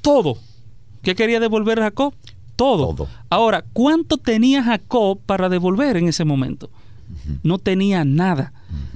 todo. 0.00 0.38
¿Qué 1.02 1.14
quería 1.14 1.40
devolver 1.40 1.80
Jacob? 1.80 2.14
Todo. 2.56 2.94
Todo. 2.94 3.08
Ahora, 3.30 3.64
¿cuánto 3.72 4.16
tenía 4.16 4.62
Jacob 4.62 5.18
para 5.26 5.48
devolver 5.48 5.96
en 5.96 6.08
ese 6.08 6.24
momento? 6.24 6.70
No 7.42 7.58
tenía 7.58 8.04
nada. 8.04 8.52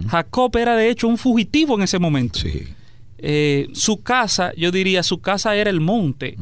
Jacob 0.08 0.56
era 0.56 0.74
de 0.76 0.90
hecho 0.90 1.08
un 1.08 1.18
fugitivo 1.18 1.74
en 1.76 1.82
ese 1.82 1.98
momento. 1.98 2.38
Sí. 2.38 2.64
Eh, 3.20 3.68
su 3.72 4.00
casa, 4.02 4.52
yo 4.56 4.70
diría, 4.70 5.02
su 5.02 5.20
casa 5.20 5.54
era 5.56 5.70
el 5.70 5.80
monte. 5.80 6.36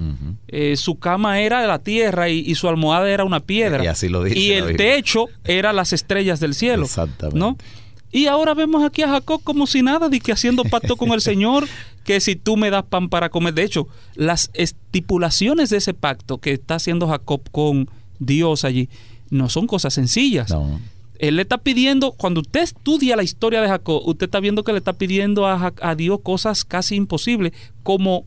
Eh, 0.48 0.76
su 0.76 0.98
cama 0.98 1.40
era 1.40 1.66
la 1.66 1.78
tierra 1.80 2.28
y, 2.28 2.38
y 2.40 2.54
su 2.54 2.68
almohada 2.68 3.10
era 3.10 3.24
una 3.24 3.40
piedra. 3.40 3.82
Y 3.82 3.86
así 3.88 4.08
lo 4.08 4.22
dice 4.22 4.38
Y 4.38 4.52
el 4.52 4.66
Biblia. 4.68 4.94
techo 4.96 5.26
era 5.44 5.72
las 5.72 5.92
estrellas 5.92 6.38
del 6.38 6.54
cielo. 6.54 6.84
Exactamente. 6.84 7.38
¿no? 7.38 7.56
Y 8.16 8.28
ahora 8.28 8.54
vemos 8.54 8.82
aquí 8.82 9.02
a 9.02 9.08
Jacob 9.08 9.42
como 9.44 9.66
si 9.66 9.82
nada, 9.82 10.08
de 10.08 10.20
que 10.20 10.32
haciendo 10.32 10.64
pacto 10.64 10.96
con 10.96 11.12
el 11.12 11.20
Señor, 11.30 11.68
que 12.02 12.18
si 12.20 12.34
tú 12.34 12.56
me 12.56 12.70
das 12.70 12.84
pan 12.84 13.10
para 13.10 13.28
comer. 13.28 13.52
De 13.52 13.62
hecho, 13.62 13.88
las 14.14 14.50
estipulaciones 14.54 15.68
de 15.70 15.76
ese 15.76 15.92
pacto 15.92 16.38
que 16.38 16.52
está 16.52 16.76
haciendo 16.76 17.08
Jacob 17.08 17.42
con 17.50 17.90
Dios 18.18 18.64
allí 18.64 18.88
no 19.28 19.48
son 19.50 19.66
cosas 19.66 19.92
sencillas. 19.92 20.50
No. 20.50 20.80
Él 21.18 21.36
le 21.36 21.42
está 21.42 21.58
pidiendo, 21.58 22.12
cuando 22.12 22.40
usted 22.40 22.60
estudia 22.62 23.16
la 23.16 23.22
historia 23.22 23.60
de 23.60 23.68
Jacob, 23.68 24.02
usted 24.06 24.26
está 24.26 24.40
viendo 24.40 24.64
que 24.64 24.72
le 24.72 24.78
está 24.78 24.94
pidiendo 24.94 25.46
a, 25.46 25.94
Dios 25.94 26.20
cosas 26.22 26.64
casi 26.64 26.94
imposibles, 26.94 27.52
como 27.82 28.24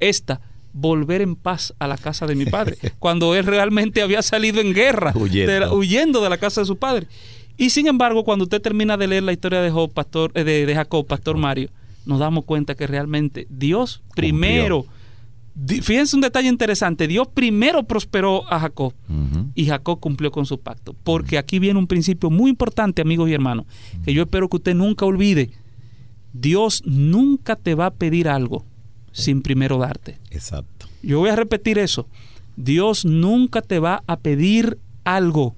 esta, 0.00 0.40
volver 0.72 1.22
en 1.22 1.34
paz 1.36 1.74
a 1.78 1.86
la 1.88 1.96
casa 1.96 2.26
de 2.26 2.34
mi 2.34 2.46
padre, 2.46 2.76
cuando 2.98 3.34
él 3.34 3.46
realmente 3.46 4.02
había 4.02 4.22
salido 4.22 4.60
en 4.60 4.74
guerra, 4.74 5.12
Huyendo. 5.14 5.52
de 5.52 5.60
la- 5.60 5.72
huyendo 5.72 6.20
de 6.22 6.30
la 6.30 6.38
casa 6.38 6.60
de 6.60 6.66
su 6.66 6.76
padre. 6.76 7.06
Y 7.56 7.70
sin 7.70 7.86
embargo, 7.86 8.24
cuando 8.24 8.44
usted 8.44 8.60
termina 8.60 8.96
de 8.96 9.06
leer 9.06 9.22
la 9.22 9.32
historia 9.32 9.60
de, 9.60 9.70
Job, 9.70 9.92
pastor, 9.92 10.32
eh, 10.34 10.44
de, 10.44 10.66
de 10.66 10.74
Jacob, 10.74 11.06
Pastor 11.06 11.36
Mario, 11.36 11.70
nos 12.06 12.18
damos 12.18 12.44
cuenta 12.44 12.74
que 12.74 12.86
realmente 12.86 13.46
Dios 13.48 14.02
primero, 14.14 14.86
fíjense 15.82 16.16
un 16.16 16.22
detalle 16.22 16.48
interesante, 16.48 17.06
Dios 17.06 17.28
primero 17.28 17.84
prosperó 17.84 18.50
a 18.52 18.60
Jacob 18.60 18.92
y 19.54 19.66
Jacob 19.66 20.00
cumplió 20.00 20.30
con 20.30 20.46
su 20.46 20.60
pacto. 20.60 20.94
Porque 21.04 21.38
aquí 21.38 21.58
viene 21.58 21.78
un 21.78 21.86
principio 21.86 22.30
muy 22.30 22.50
importante, 22.50 23.02
amigos 23.02 23.30
y 23.30 23.34
hermanos, 23.34 23.66
que 24.04 24.12
yo 24.12 24.22
espero 24.22 24.48
que 24.48 24.56
usted 24.56 24.74
nunca 24.74 25.06
olvide. 25.06 25.50
Dios 26.32 26.82
nunca 26.84 27.56
te 27.56 27.74
va 27.74 27.86
a 27.86 27.94
pedir 27.94 28.28
algo 28.28 28.64
sin 29.12 29.42
primero 29.42 29.78
darte. 29.78 30.18
Exacto. 30.30 30.88
Yo 31.02 31.20
voy 31.20 31.30
a 31.30 31.36
repetir 31.36 31.78
eso. 31.78 32.08
Dios 32.56 33.04
nunca 33.04 33.62
te 33.62 33.78
va 33.78 34.02
a 34.06 34.18
pedir 34.18 34.78
algo 35.04 35.54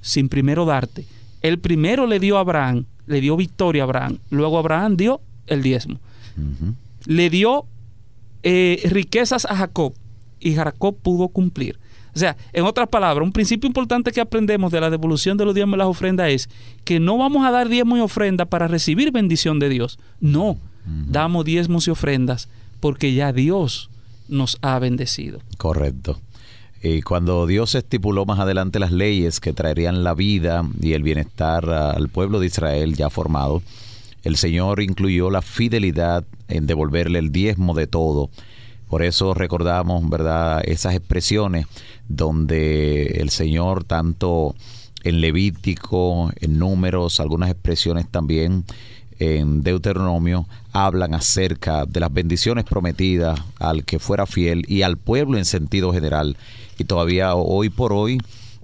sin 0.00 0.28
primero 0.28 0.64
darte. 0.64 1.04
El 1.46 1.60
primero 1.60 2.08
le 2.08 2.18
dio 2.18 2.38
a 2.38 2.40
Abraham, 2.40 2.86
le 3.06 3.20
dio 3.20 3.36
victoria 3.36 3.82
a 3.82 3.84
Abraham. 3.84 4.18
Luego 4.30 4.58
Abraham 4.58 4.96
dio 4.96 5.20
el 5.46 5.62
diezmo. 5.62 6.00
Le 7.06 7.30
dio 7.30 7.66
eh, 8.42 8.82
riquezas 8.90 9.44
a 9.44 9.54
Jacob 9.54 9.94
y 10.40 10.54
Jacob 10.56 10.96
pudo 11.00 11.28
cumplir. 11.28 11.78
O 12.16 12.18
sea, 12.18 12.36
en 12.52 12.64
otras 12.64 12.88
palabras, 12.88 13.24
un 13.24 13.32
principio 13.32 13.68
importante 13.68 14.10
que 14.10 14.20
aprendemos 14.20 14.72
de 14.72 14.80
la 14.80 14.90
devolución 14.90 15.36
de 15.36 15.44
los 15.44 15.54
diezmos 15.54 15.76
y 15.76 15.78
las 15.78 15.86
ofrendas 15.86 16.30
es 16.30 16.48
que 16.84 16.98
no 16.98 17.16
vamos 17.16 17.46
a 17.46 17.52
dar 17.52 17.68
diezmos 17.68 17.98
y 18.00 18.02
ofrendas 18.02 18.48
para 18.48 18.66
recibir 18.66 19.12
bendición 19.12 19.60
de 19.60 19.68
Dios. 19.68 20.00
No, 20.18 20.58
damos 20.84 21.44
diezmos 21.44 21.86
y 21.86 21.90
ofrendas 21.90 22.48
porque 22.80 23.14
ya 23.14 23.32
Dios 23.32 23.88
nos 24.28 24.58
ha 24.62 24.80
bendecido. 24.80 25.42
Correcto. 25.58 26.18
Y 26.82 27.02
cuando 27.02 27.46
Dios 27.46 27.74
estipuló 27.74 28.26
más 28.26 28.38
adelante 28.38 28.78
las 28.78 28.92
leyes 28.92 29.40
que 29.40 29.52
traerían 29.52 30.04
la 30.04 30.14
vida 30.14 30.64
y 30.80 30.92
el 30.92 31.02
bienestar 31.02 31.68
al 31.68 32.08
pueblo 32.08 32.38
de 32.38 32.46
Israel 32.46 32.94
ya 32.94 33.10
formado, 33.10 33.62
el 34.22 34.36
Señor 34.36 34.82
incluyó 34.82 35.30
la 35.30 35.42
fidelidad 35.42 36.24
en 36.48 36.66
devolverle 36.66 37.18
el 37.18 37.32
diezmo 37.32 37.74
de 37.74 37.86
todo. 37.86 38.30
Por 38.88 39.02
eso 39.02 39.34
recordamos, 39.34 40.08
¿verdad?, 40.08 40.62
esas 40.64 40.94
expresiones 40.94 41.66
donde 42.08 43.06
el 43.20 43.30
Señor, 43.30 43.84
tanto 43.84 44.54
en 45.02 45.20
Levítico, 45.20 46.30
en 46.40 46.58
Números, 46.58 47.20
algunas 47.20 47.50
expresiones 47.50 48.08
también 48.08 48.64
en 49.18 49.62
Deuteronomio, 49.62 50.46
hablan 50.72 51.14
acerca 51.14 51.86
de 51.86 52.00
las 52.00 52.12
bendiciones 52.12 52.64
prometidas 52.64 53.40
al 53.58 53.84
que 53.84 53.98
fuera 53.98 54.26
fiel 54.26 54.64
y 54.68 54.82
al 54.82 54.96
pueblo 54.96 55.38
en 55.38 55.44
sentido 55.44 55.92
general. 55.92 56.36
Y 56.78 56.84
todavía 56.84 57.34
hoy 57.34 57.70
por 57.70 57.92
hoy, 57.92 58.18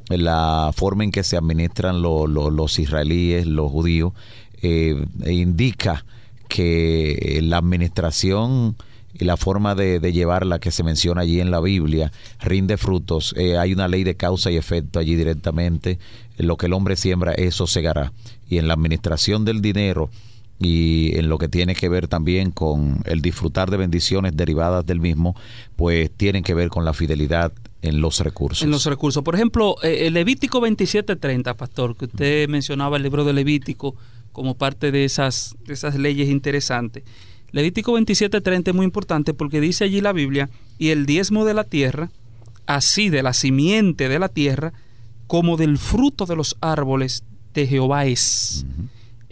la 0.09 0.71
forma 0.75 1.05
en 1.05 1.11
que 1.13 1.23
se 1.23 1.37
administran 1.37 2.03
lo- 2.03 2.27
lo- 2.27 2.51
los 2.51 2.79
israelíes, 2.79 3.47
los 3.47 3.71
judíos, 3.71 4.13
eh, 4.63 5.05
indica 5.27 6.05
que 6.49 7.41
la 7.43 7.57
administración 7.59 8.77
y 9.15 9.25
la 9.25 9.37
forma 9.37 9.75
de, 9.75 10.01
de 10.01 10.13
llevarla 10.13 10.59
que 10.59 10.71
se 10.71 10.83
menciona 10.83 11.23
allí 11.23 11.41
en 11.41 11.51
la 11.51 11.61
Biblia 11.61 12.13
rinde 12.41 12.77
frutos. 12.77 13.35
Eh, 13.37 13.57
hay 13.59 13.73
una 13.73 13.89
ley 13.89 14.05
de 14.05 14.15
causa 14.17 14.51
y 14.51 14.57
efecto 14.57 14.99
allí 14.99 15.15
directamente. 15.17 15.99
Lo 16.39 16.57
que 16.57 16.67
el 16.67 16.73
hombre 16.73 16.97
siembra, 16.97 17.33
eso 17.33 17.67
segará. 17.67 18.13
Y 18.49 18.59
en 18.59 18.69
la 18.69 18.75
administración 18.75 19.45
del 19.45 19.61
dinero, 19.63 20.11
y 20.65 21.17
en 21.17 21.29
lo 21.29 21.39
que 21.39 21.49
tiene 21.49 21.75
que 21.75 21.89
ver 21.89 22.09
también 22.09 22.51
con 22.51 23.03
el 23.05 23.23
disfrutar 23.23 23.71
de 23.71 23.77
bendiciones 23.77 24.37
derivadas 24.37 24.85
del 24.87 25.01
mismo, 25.01 25.37
pues 25.77 26.11
tienen 26.11 26.43
que 26.43 26.55
ver 26.55 26.69
con 26.69 26.85
la 26.85 26.93
fidelidad 26.93 27.53
en 27.83 28.01
los 28.01 28.21
recursos. 28.21 28.63
En 28.63 28.71
los 28.71 28.87
recursos. 28.87 29.23
Por 29.23 29.35
ejemplo, 29.35 29.77
eh, 29.83 30.07
el 30.07 30.15
Levítico 30.15 30.61
27.30, 30.61 31.57
pastor, 31.57 31.97
que 31.97 32.07
usted 32.07 32.49
mencionaba 32.49 32.97
el 32.97 33.03
libro 33.03 33.25
de 33.25 33.33
Levítico 33.33 33.97
como 34.33 34.57
parte 34.57 34.91
de 34.93 35.05
esas, 35.05 35.55
de 35.67 35.75
esas 35.75 35.97
leyes 35.97 36.29
interesantes. 36.29 37.05
Levítico 37.51 37.93
27.30 37.93 38.69
es 38.69 38.75
muy 38.75 38.85
importante 38.85 39.35
porque 39.35 39.61
dice 39.61 39.85
allí 39.85 40.01
la 40.01 40.13
Biblia, 40.13 40.49
y 40.79 40.89
el 40.89 41.07
diezmo 41.07 41.45
de 41.45 41.55
la 41.55 41.65
tierra, 41.65 42.11
así 42.67 43.11
de 43.11 43.23
la 43.23 43.35
simiente 43.35 44.09
de 44.09 44.19
la 44.19 44.29
tierra, 44.29 44.73
como 45.27 45.57
del 45.57 45.79
fruto 45.79 46.25
de 46.27 46.37
los 46.37 46.57
árboles 46.61 47.25
de 47.55 47.67
Jehová 47.67 48.07
es. 48.07 48.65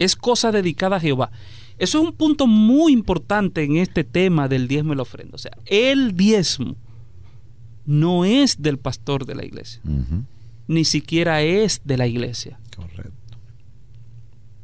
Es 0.03 0.15
cosa 0.15 0.51
dedicada 0.51 0.97
a 0.97 0.99
Jehová. 0.99 1.31
Eso 1.77 1.99
es 1.99 2.05
un 2.05 2.13
punto 2.13 2.47
muy 2.47 2.91
importante 2.91 3.63
en 3.63 3.77
este 3.77 4.03
tema 4.03 4.47
del 4.47 4.67
diezmo 4.67 4.93
y 4.93 4.95
la 4.95 5.03
ofrenda. 5.03 5.35
O 5.35 5.37
sea, 5.37 5.57
el 5.65 6.15
diezmo 6.15 6.75
no 7.85 8.25
es 8.25 8.61
del 8.61 8.77
pastor 8.77 9.25
de 9.25 9.35
la 9.35 9.45
iglesia, 9.45 9.81
ni 10.67 10.85
siquiera 10.85 11.41
es 11.41 11.81
de 11.83 11.97
la 11.97 12.07
iglesia. 12.07 12.59
Correcto. 12.75 13.37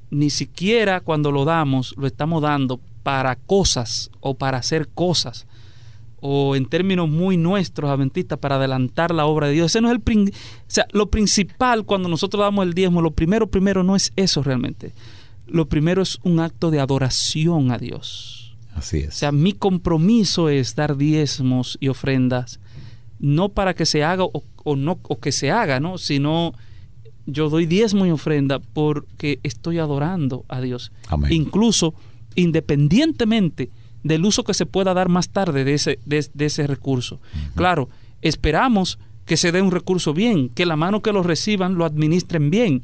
Ni 0.09 0.29
siquiera 0.29 1.01
cuando 1.01 1.31
lo 1.31 1.45
damos, 1.45 1.93
lo 1.97 2.07
estamos 2.07 2.41
dando 2.41 2.79
para 3.03 3.35
cosas 3.35 4.09
o 4.19 4.33
para 4.35 4.57
hacer 4.57 4.87
cosas 4.87 5.47
o 6.19 6.55
en 6.55 6.65
términos 6.65 7.09
muy 7.09 7.37
nuestros, 7.37 7.89
adventistas, 7.89 8.39
para 8.39 8.55
adelantar 8.55 9.13
la 9.13 9.25
obra 9.25 9.47
de 9.47 9.53
Dios. 9.53 9.67
Ese 9.67 9.81
no 9.81 9.91
es 9.91 9.99
el 10.07 10.29
o 10.29 10.31
sea, 10.67 10.87
lo 10.91 11.07
principal 11.07 11.85
cuando 11.85 12.09
nosotros 12.09 12.41
damos 12.41 12.65
el 12.65 12.73
diezmo, 12.73 13.01
lo 13.01 13.11
primero, 13.11 13.47
primero 13.47 13.83
no 13.83 13.95
es 13.95 14.11
eso 14.15 14.41
realmente. 14.43 14.93
Lo 15.47 15.67
primero 15.67 16.01
es 16.01 16.19
un 16.23 16.39
acto 16.39 16.71
de 16.71 16.79
adoración 16.79 17.71
a 17.71 17.77
Dios. 17.77 18.57
Así 18.73 18.99
es. 18.99 19.09
O 19.09 19.17
sea, 19.17 19.31
mi 19.31 19.53
compromiso 19.53 20.49
es 20.49 20.75
dar 20.75 20.97
diezmos 20.97 21.77
y 21.79 21.87
ofrendas, 21.87 22.59
no 23.19 23.49
para 23.49 23.73
que 23.73 23.85
se 23.85 24.03
haga 24.03 24.23
o, 24.23 24.75
no 24.75 24.99
o 25.01 25.19
que 25.19 25.31
se 25.31 25.49
haga, 25.49 25.79
¿no? 25.79 25.97
Sino 25.97 26.53
yo 27.25 27.49
doy 27.49 27.65
diezmo 27.65 28.05
y 28.05 28.11
ofrenda 28.11 28.59
porque 28.59 29.39
estoy 29.43 29.79
adorando 29.79 30.45
a 30.47 30.61
Dios. 30.61 30.91
Amén. 31.07 31.31
Incluso 31.33 31.95
independientemente 32.35 33.69
del 34.03 34.25
uso 34.25 34.43
que 34.43 34.53
se 34.53 34.65
pueda 34.65 34.93
dar 34.93 35.09
más 35.09 35.29
tarde 35.29 35.63
de 35.63 35.73
ese, 35.73 35.99
de, 36.05 36.29
ese 36.45 36.67
recurso. 36.67 37.19
Claro, 37.55 37.89
esperamos 38.21 38.99
que 39.25 39.37
se 39.37 39.51
dé 39.51 39.61
un 39.61 39.71
recurso 39.71 40.13
bien, 40.13 40.49
que 40.49 40.65
la 40.65 40.77
mano 40.77 41.01
que 41.01 41.11
lo 41.11 41.23
reciban 41.23 41.75
lo 41.75 41.83
administren 41.83 42.49
bien, 42.49 42.81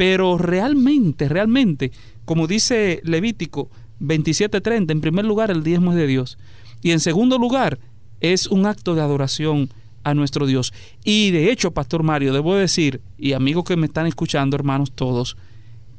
pero 0.00 0.38
realmente, 0.38 1.28
realmente, 1.28 1.92
como 2.24 2.46
dice 2.46 3.02
Levítico 3.04 3.68
27:30, 4.00 4.92
en 4.92 5.02
primer 5.02 5.26
lugar 5.26 5.50
el 5.50 5.62
diezmo 5.62 5.90
es 5.90 5.98
de 5.98 6.06
Dios 6.06 6.38
y 6.80 6.92
en 6.92 7.00
segundo 7.00 7.36
lugar 7.36 7.78
es 8.20 8.46
un 8.46 8.64
acto 8.64 8.94
de 8.94 9.02
adoración 9.02 9.68
a 10.02 10.14
nuestro 10.14 10.46
Dios. 10.46 10.72
Y 11.04 11.32
de 11.32 11.52
hecho, 11.52 11.72
Pastor 11.72 12.02
Mario, 12.02 12.32
debo 12.32 12.54
decir, 12.54 13.02
y 13.18 13.34
amigos 13.34 13.64
que 13.64 13.76
me 13.76 13.84
están 13.84 14.06
escuchando, 14.06 14.56
hermanos 14.56 14.90
todos, 14.90 15.36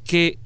que 0.04 0.40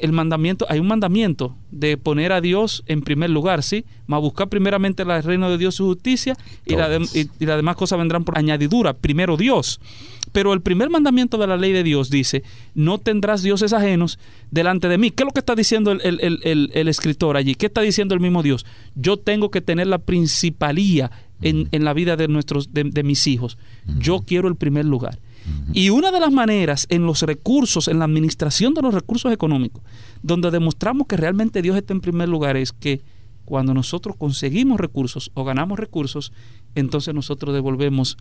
el 0.00 0.12
mandamiento, 0.12 0.66
hay 0.68 0.80
un 0.80 0.88
mandamiento 0.88 1.56
de 1.70 1.96
poner 1.96 2.32
a 2.32 2.40
Dios 2.40 2.82
en 2.86 3.02
primer 3.02 3.30
lugar, 3.30 3.62
¿sí? 3.62 3.84
Más 4.06 4.20
buscar 4.20 4.48
primeramente 4.48 5.02
el 5.02 5.22
reino 5.22 5.50
de 5.50 5.58
Dios 5.58 5.74
y 5.74 5.76
su 5.78 5.86
justicia 5.86 6.36
y, 6.64 6.74
la 6.74 6.94
y, 7.14 7.46
las 7.46 7.56
demás 7.56 7.76
cosas 7.76 7.98
vendrán 7.98 8.24
por 8.24 8.36
añadidura. 8.36 8.94
Primero 8.94 9.36
Dios. 9.36 9.80
Pero 10.32 10.52
el 10.52 10.60
primer 10.60 10.90
mandamiento 10.90 11.38
de 11.38 11.46
la 11.46 11.56
ley 11.56 11.72
de 11.72 11.82
Dios 11.82 12.10
dice, 12.10 12.42
no 12.74 12.98
tendrás 12.98 13.42
dioses 13.42 13.72
ajenos 13.72 14.18
delante 14.50 14.88
de 14.88 14.98
mí. 14.98 15.10
¿Qué 15.10 15.22
es 15.22 15.26
lo 15.26 15.32
que 15.32 15.40
está 15.40 15.54
diciendo 15.54 15.92
el, 15.92 16.88
escritor 16.88 17.36
allí? 17.36 17.54
¿Qué 17.54 17.66
está 17.66 17.80
diciendo 17.80 18.14
el 18.14 18.20
mismo 18.20 18.42
Dios? 18.42 18.66
Yo 18.94 19.16
tengo 19.16 19.50
que 19.50 19.60
tener 19.60 19.86
la 19.86 19.98
principalía 19.98 21.10
en, 21.42 21.68
la 21.84 21.94
vida 21.94 22.16
de, 22.16 22.28
nuestros, 22.28 22.72
de 22.72 23.02
mis 23.02 23.26
hijos. 23.26 23.58
Yo 23.98 24.20
quiero 24.20 24.48
el 24.48 24.56
primer 24.56 24.84
lugar. 24.84 25.18
Y 25.72 25.90
una 25.90 26.10
de 26.10 26.20
las 26.20 26.32
maneras 26.32 26.86
en 26.90 27.06
los 27.06 27.22
recursos, 27.22 27.88
en 27.88 27.98
la 27.98 28.04
administración 28.04 28.74
de 28.74 28.82
los 28.82 28.92
recursos 28.92 29.32
económicos, 29.32 29.82
donde 30.22 30.50
demostramos 30.50 31.06
que 31.06 31.16
realmente 31.16 31.62
Dios 31.62 31.76
está 31.76 31.92
en 31.92 32.00
primer 32.00 32.28
lugar, 32.28 32.56
es 32.56 32.72
que 32.72 33.02
cuando 33.44 33.72
nosotros 33.72 34.16
conseguimos 34.16 34.78
recursos 34.80 35.30
o 35.34 35.44
ganamos 35.44 35.78
recursos, 35.78 36.32
entonces 36.74 37.14
nosotros 37.14 37.54
devolvemos 37.54 38.16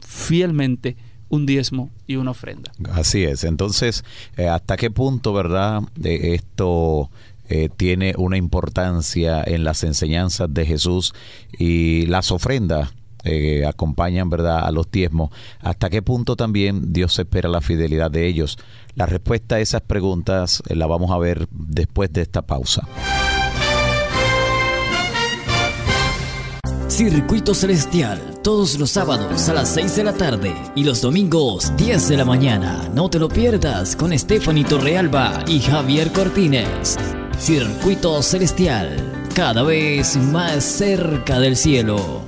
fielmente 0.00 0.96
un 1.28 1.46
diezmo 1.46 1.90
y 2.06 2.16
una 2.16 2.32
ofrenda. 2.32 2.72
Así 2.92 3.24
es. 3.24 3.44
Entonces, 3.44 4.04
eh, 4.36 4.48
¿hasta 4.48 4.76
qué 4.76 4.90
punto, 4.90 5.32
verdad, 5.32 5.82
de 5.96 6.34
esto 6.34 7.10
eh, 7.48 7.68
tiene 7.76 8.14
una 8.16 8.36
importancia 8.36 9.42
en 9.44 9.64
las 9.64 9.84
enseñanzas 9.84 10.52
de 10.52 10.66
Jesús 10.66 11.14
y 11.58 12.06
las 12.06 12.30
ofrendas? 12.30 12.92
Eh, 13.28 13.66
acompañan 13.66 14.30
verdad 14.30 14.64
a 14.64 14.70
los 14.70 14.88
diezmos, 14.88 15.30
hasta 15.60 15.90
qué 15.90 16.00
punto 16.00 16.36
también 16.36 16.92
Dios 16.92 17.18
espera 17.18 17.48
la 17.48 17.60
fidelidad 17.60 18.08
de 18.08 18.28
ellos. 18.28 18.56
La 18.94 19.04
respuesta 19.06 19.56
a 19.56 19.60
esas 19.60 19.82
preguntas 19.82 20.62
eh, 20.68 20.76
la 20.76 20.86
vamos 20.86 21.10
a 21.10 21.18
ver 21.18 21.48
después 21.50 22.12
de 22.12 22.22
esta 22.22 22.42
pausa. 22.42 22.86
Circuito 26.96 27.52
Celestial, 27.52 28.40
todos 28.42 28.78
los 28.78 28.88
sábados 28.88 29.50
a 29.50 29.52
las 29.52 29.68
6 29.74 29.96
de 29.96 30.04
la 30.04 30.14
tarde 30.14 30.54
y 30.74 30.82
los 30.82 31.02
domingos 31.02 31.70
10 31.76 32.08
de 32.08 32.16
la 32.16 32.24
mañana. 32.24 32.88
No 32.94 33.10
te 33.10 33.18
lo 33.18 33.28
pierdas 33.28 33.94
con 33.94 34.18
Stephanie 34.18 34.64
Torrealba 34.64 35.44
y 35.46 35.60
Javier 35.60 36.10
Cortines. 36.10 36.96
Circuito 37.38 38.22
Celestial, 38.22 39.28
cada 39.34 39.62
vez 39.62 40.16
más 40.16 40.64
cerca 40.64 41.38
del 41.38 41.56
cielo. 41.56 42.22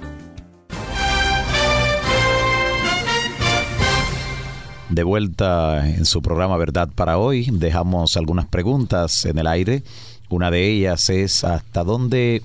de 4.91 5.03
vuelta 5.03 5.89
en 5.89 6.05
su 6.05 6.21
programa 6.21 6.59
Verdad 6.59 6.91
para 6.95 7.17
hoy. 7.17 7.49
Dejamos 7.53 8.19
algunas 8.19 8.47
preguntas 8.47 9.25
en 9.25 9.39
el 9.39 9.47
aire. 9.47 9.83
Una 10.29 10.51
de 10.51 10.69
ellas 10.69 11.09
es 11.09 11.43
hasta 11.43 11.85
dónde 11.85 12.43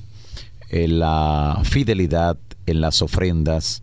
eh, 0.74 0.88
la 0.88 1.62
fidelidad 1.66 2.36
en 2.66 2.82
las 2.82 3.04
ofrendas 3.04 3.80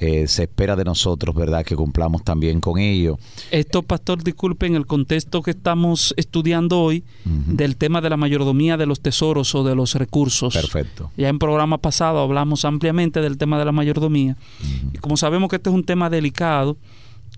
eh, 0.00 0.28
se 0.28 0.42
espera 0.42 0.76
de 0.76 0.84
nosotros, 0.84 1.34
¿verdad? 1.34 1.64
Que 1.64 1.74
cumplamos 1.74 2.24
también 2.24 2.60
con 2.60 2.78
ello. 2.78 3.18
Esto, 3.50 3.82
pastor, 3.82 4.22
disculpe, 4.22 4.66
en 4.66 4.74
el 4.74 4.84
contexto 4.84 5.40
que 5.40 5.52
estamos 5.52 6.12
estudiando 6.18 6.78
hoy 6.78 7.04
del 7.24 7.78
tema 7.78 8.02
de 8.02 8.10
la 8.10 8.18
mayordomía 8.18 8.76
de 8.76 8.84
los 8.84 9.00
tesoros 9.00 9.54
o 9.54 9.64
de 9.64 9.74
los 9.74 9.94
recursos. 9.94 10.52
Perfecto. 10.52 11.10
Ya 11.16 11.30
en 11.30 11.38
programa 11.38 11.78
pasado 11.78 12.18
hablamos 12.18 12.66
ampliamente 12.66 13.22
del 13.22 13.38
tema 13.38 13.58
de 13.58 13.64
la 13.64 13.72
mayordomía. 13.72 14.36
Y 14.92 14.98
como 14.98 15.16
sabemos 15.16 15.48
que 15.48 15.56
este 15.56 15.70
es 15.70 15.74
un 15.74 15.84
tema 15.84 16.10
delicado, 16.10 16.76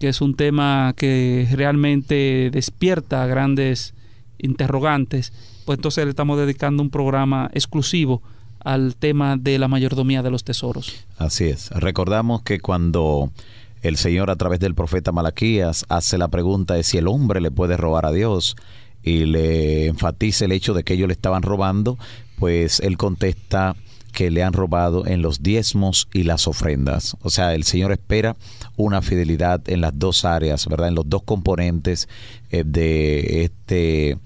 que 0.01 0.09
es 0.09 0.21
un 0.21 0.35
tema 0.35 0.93
que 0.97 1.47
realmente 1.53 2.51
despierta 2.53 3.25
grandes 3.27 3.95
interrogantes, 4.39 5.33
pues 5.67 5.79
entonces 5.79 6.05
le 6.05 6.11
estamos 6.11 6.37
dedicando 6.37 6.83
un 6.83 6.91
programa 6.91 7.49
exclusivo 7.55 8.23
al 8.69 8.97
tema 8.97 9.39
de 9.39 9.59
la 9.59 9.67
mayordomía 9.67 10.23
de 10.23 10.31
los 10.31 10.45
tesoros. 10.45 10.95
Así 11.17 11.45
es. 11.45 11.71
Recordamos 11.71 12.43
que 12.43 12.61
cuando 12.61 13.33
el 13.81 13.97
Señor 13.97 14.31
a 14.31 14.37
través 14.37 14.61
del 14.61 14.75
profeta 14.75 15.11
Malaquías 15.11 15.87
hace 15.89 16.19
la 16.19 16.29
pregunta 16.29 16.75
de 16.75 16.83
si 16.83 16.99
el 16.99 17.09
hombre 17.09 17.41
le 17.41 17.51
puede 17.51 17.79
robar 17.79 18.05
a 18.05 18.13
Dios 18.13 18.57
y 19.03 19.25
le 19.25 19.87
enfatiza 19.87 20.45
el 20.45 20.53
hecho 20.53 20.75
de 20.75 20.85
que 20.85 20.93
ellos 20.93 21.09
le 21.09 21.15
estaban 21.15 21.43
robando, 21.43 21.97
pues 22.39 22.81
él 22.81 22.99
contesta 22.99 23.75
que 24.13 24.31
le 24.31 24.43
han 24.43 24.53
robado 24.53 25.07
en 25.07 25.23
los 25.23 25.43
diezmos 25.43 26.07
y 26.13 26.25
las 26.25 26.47
ofrendas. 26.47 27.17
O 27.23 27.31
sea, 27.31 27.55
el 27.55 27.65
Señor 27.65 27.93
espera 27.93 28.37
una 28.77 29.01
fidelidad 29.01 29.67
en 29.67 29.81
las 29.81 29.99
dos 29.99 30.27
áreas, 30.27 30.67
¿verdad? 30.67 30.89
En 30.89 30.95
los 30.95 31.09
dos 31.09 31.23
componentes 31.23 32.07
eh, 32.51 32.65
de 32.67 33.45
este 33.45 34.19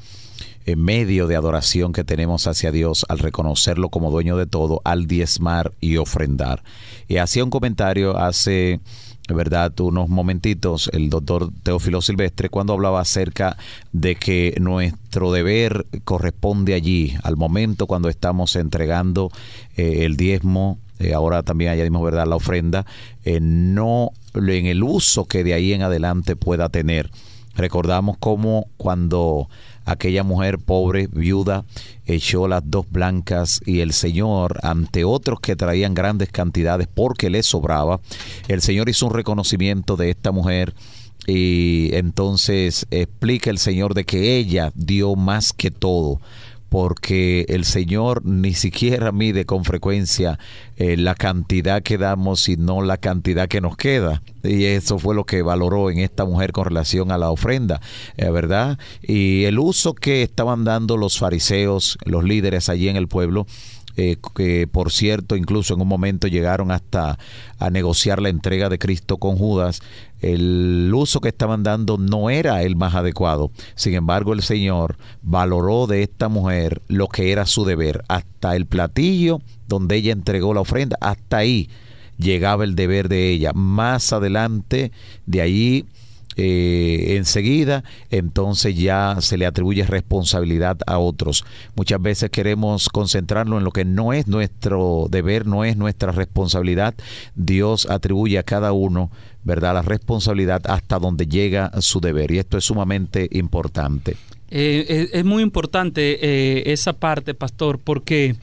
medio 0.76 1.26
de 1.26 1.36
adoración 1.36 1.92
que 1.92 2.04
tenemos 2.04 2.46
hacia 2.46 2.72
Dios 2.72 3.04
al 3.08 3.18
reconocerlo 3.18 3.88
como 3.88 4.10
dueño 4.10 4.36
de 4.36 4.46
todo, 4.46 4.80
al 4.84 5.06
diezmar 5.06 5.72
y 5.80 5.96
ofrendar. 5.96 6.62
Y 7.08 7.16
hacía 7.16 7.44
un 7.44 7.50
comentario 7.50 8.16
hace 8.16 8.80
¿verdad? 9.28 9.78
Unos 9.80 10.08
momentitos, 10.08 10.90
el 10.92 11.10
doctor 11.10 11.50
Teófilo 11.62 12.02
Silvestre, 12.02 12.48
cuando 12.48 12.72
hablaba 12.72 13.00
acerca 13.00 13.56
de 13.92 14.16
que 14.16 14.54
nuestro 14.60 15.32
deber 15.32 15.86
corresponde 16.04 16.74
allí, 16.74 17.14
al 17.22 17.36
momento 17.36 17.86
cuando 17.86 18.08
estamos 18.08 18.56
entregando 18.56 19.30
eh, 19.76 20.04
el 20.04 20.16
diezmo, 20.16 20.78
eh, 20.98 21.14
ahora 21.14 21.42
también 21.42 21.70
añadimos, 21.70 22.02
¿verdad?, 22.02 22.26
la 22.26 22.36
ofrenda, 22.36 22.84
eh, 23.24 23.38
no 23.40 24.10
en 24.34 24.66
el 24.66 24.82
uso 24.82 25.26
que 25.26 25.44
de 25.44 25.54
ahí 25.54 25.72
en 25.72 25.82
adelante 25.82 26.36
pueda 26.36 26.68
tener. 26.68 27.10
Recordamos 27.54 28.16
cómo 28.18 28.66
cuando 28.76 29.48
aquella 29.84 30.22
mujer 30.22 30.58
pobre, 30.58 31.06
viuda, 31.06 31.64
echó 32.06 32.48
las 32.48 32.62
dos 32.64 32.90
blancas 32.90 33.60
y 33.64 33.80
el 33.80 33.92
Señor, 33.92 34.58
ante 34.62 35.04
otros 35.04 35.40
que 35.40 35.56
traían 35.56 35.94
grandes 35.94 36.30
cantidades 36.30 36.88
porque 36.92 37.30
le 37.30 37.42
sobraba, 37.42 38.00
el 38.48 38.62
Señor 38.62 38.88
hizo 38.88 39.06
un 39.06 39.14
reconocimiento 39.14 39.96
de 39.96 40.10
esta 40.10 40.32
mujer 40.32 40.74
y 41.26 41.94
entonces 41.94 42.86
explica 42.90 43.50
el 43.50 43.58
Señor 43.58 43.94
de 43.94 44.04
que 44.04 44.36
ella 44.36 44.72
dio 44.74 45.14
más 45.14 45.52
que 45.52 45.70
todo 45.70 46.20
porque 46.72 47.44
el 47.50 47.66
Señor 47.66 48.24
ni 48.24 48.54
siquiera 48.54 49.12
mide 49.12 49.44
con 49.44 49.62
frecuencia 49.62 50.38
eh, 50.78 50.96
la 50.96 51.14
cantidad 51.14 51.82
que 51.82 51.98
damos, 51.98 52.40
sino 52.40 52.80
la 52.80 52.96
cantidad 52.96 53.46
que 53.46 53.60
nos 53.60 53.76
queda. 53.76 54.22
Y 54.42 54.64
eso 54.64 54.98
fue 54.98 55.14
lo 55.14 55.24
que 55.24 55.42
valoró 55.42 55.90
en 55.90 55.98
esta 55.98 56.24
mujer 56.24 56.52
con 56.52 56.64
relación 56.64 57.12
a 57.12 57.18
la 57.18 57.30
ofrenda, 57.30 57.82
eh, 58.16 58.30
¿verdad? 58.30 58.78
Y 59.02 59.44
el 59.44 59.58
uso 59.58 59.92
que 59.92 60.22
estaban 60.22 60.64
dando 60.64 60.96
los 60.96 61.18
fariseos, 61.18 61.98
los 62.06 62.24
líderes 62.24 62.70
allí 62.70 62.88
en 62.88 62.96
el 62.96 63.06
pueblo, 63.06 63.46
eh, 63.96 64.16
que 64.34 64.66
por 64.66 64.90
cierto 64.90 65.36
incluso 65.36 65.74
en 65.74 65.80
un 65.82 65.88
momento 65.88 66.26
llegaron 66.26 66.70
hasta 66.70 67.18
a 67.58 67.70
negociar 67.70 68.22
la 68.22 68.30
entrega 68.30 68.68
de 68.68 68.78
Cristo 68.78 69.18
con 69.18 69.36
Judas, 69.36 69.82
el 70.20 70.90
uso 70.94 71.20
que 71.20 71.28
estaban 71.28 71.62
dando 71.62 71.98
no 71.98 72.30
era 72.30 72.62
el 72.62 72.76
más 72.76 72.94
adecuado. 72.94 73.50
Sin 73.74 73.94
embargo, 73.94 74.32
el 74.32 74.42
Señor 74.42 74.96
valoró 75.22 75.86
de 75.86 76.02
esta 76.02 76.28
mujer 76.28 76.80
lo 76.88 77.08
que 77.08 77.32
era 77.32 77.44
su 77.44 77.64
deber. 77.64 78.04
Hasta 78.08 78.56
el 78.56 78.66
platillo 78.66 79.40
donde 79.68 79.96
ella 79.96 80.12
entregó 80.12 80.54
la 80.54 80.60
ofrenda, 80.60 80.96
hasta 81.00 81.38
ahí 81.38 81.68
llegaba 82.18 82.64
el 82.64 82.76
deber 82.76 83.08
de 83.08 83.30
ella. 83.30 83.52
Más 83.52 84.12
adelante, 84.12 84.92
de 85.26 85.40
allí 85.42 85.86
eh, 86.36 87.16
enseguida, 87.16 87.84
entonces 88.10 88.76
ya 88.76 89.16
se 89.20 89.36
le 89.36 89.46
atribuye 89.46 89.84
responsabilidad 89.84 90.78
a 90.86 90.98
otros. 90.98 91.44
Muchas 91.74 92.00
veces 92.00 92.30
queremos 92.30 92.88
concentrarnos 92.88 93.58
en 93.58 93.64
lo 93.64 93.70
que 93.70 93.84
no 93.84 94.12
es 94.12 94.28
nuestro 94.28 95.08
deber, 95.10 95.46
no 95.46 95.64
es 95.64 95.76
nuestra 95.76 96.12
responsabilidad. 96.12 96.94
Dios 97.34 97.86
atribuye 97.90 98.38
a 98.38 98.42
cada 98.42 98.72
uno, 98.72 99.10
¿verdad?, 99.44 99.74
la 99.74 99.82
responsabilidad 99.82 100.62
hasta 100.66 100.98
donde 100.98 101.26
llega 101.26 101.70
su 101.80 102.00
deber. 102.00 102.30
Y 102.30 102.38
esto 102.38 102.56
es 102.56 102.64
sumamente 102.64 103.28
importante. 103.32 104.16
Eh, 104.50 105.08
es, 105.12 105.24
muy 105.24 105.42
importante 105.42 106.18
eh, 106.22 106.72
esa 106.72 106.92
parte, 106.92 107.32
pastor, 107.32 107.78
porque 107.78 108.36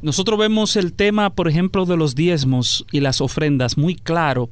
nosotros 0.00 0.38
vemos 0.38 0.74
el 0.74 0.92
tema, 0.92 1.30
por 1.30 1.48
ejemplo, 1.48 1.86
de 1.86 1.96
los 1.96 2.16
diezmos 2.16 2.84
y 2.90 2.98
las 2.98 3.20
ofrendas 3.20 3.78
muy 3.78 3.94
claro, 3.94 4.50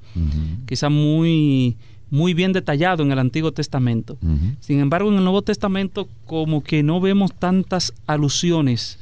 quizá 0.66 0.88
muy 0.88 1.76
muy 2.10 2.34
bien 2.34 2.52
detallado 2.52 3.02
en 3.02 3.12
el 3.12 3.18
Antiguo 3.18 3.52
Testamento. 3.52 4.18
Sin 4.60 4.80
embargo, 4.80 5.10
en 5.10 5.18
el 5.18 5.24
Nuevo 5.24 5.42
Testamento 5.42 6.08
como 6.26 6.62
que 6.62 6.82
no 6.82 7.00
vemos 7.00 7.32
tantas 7.34 7.92
alusiones 8.06 8.98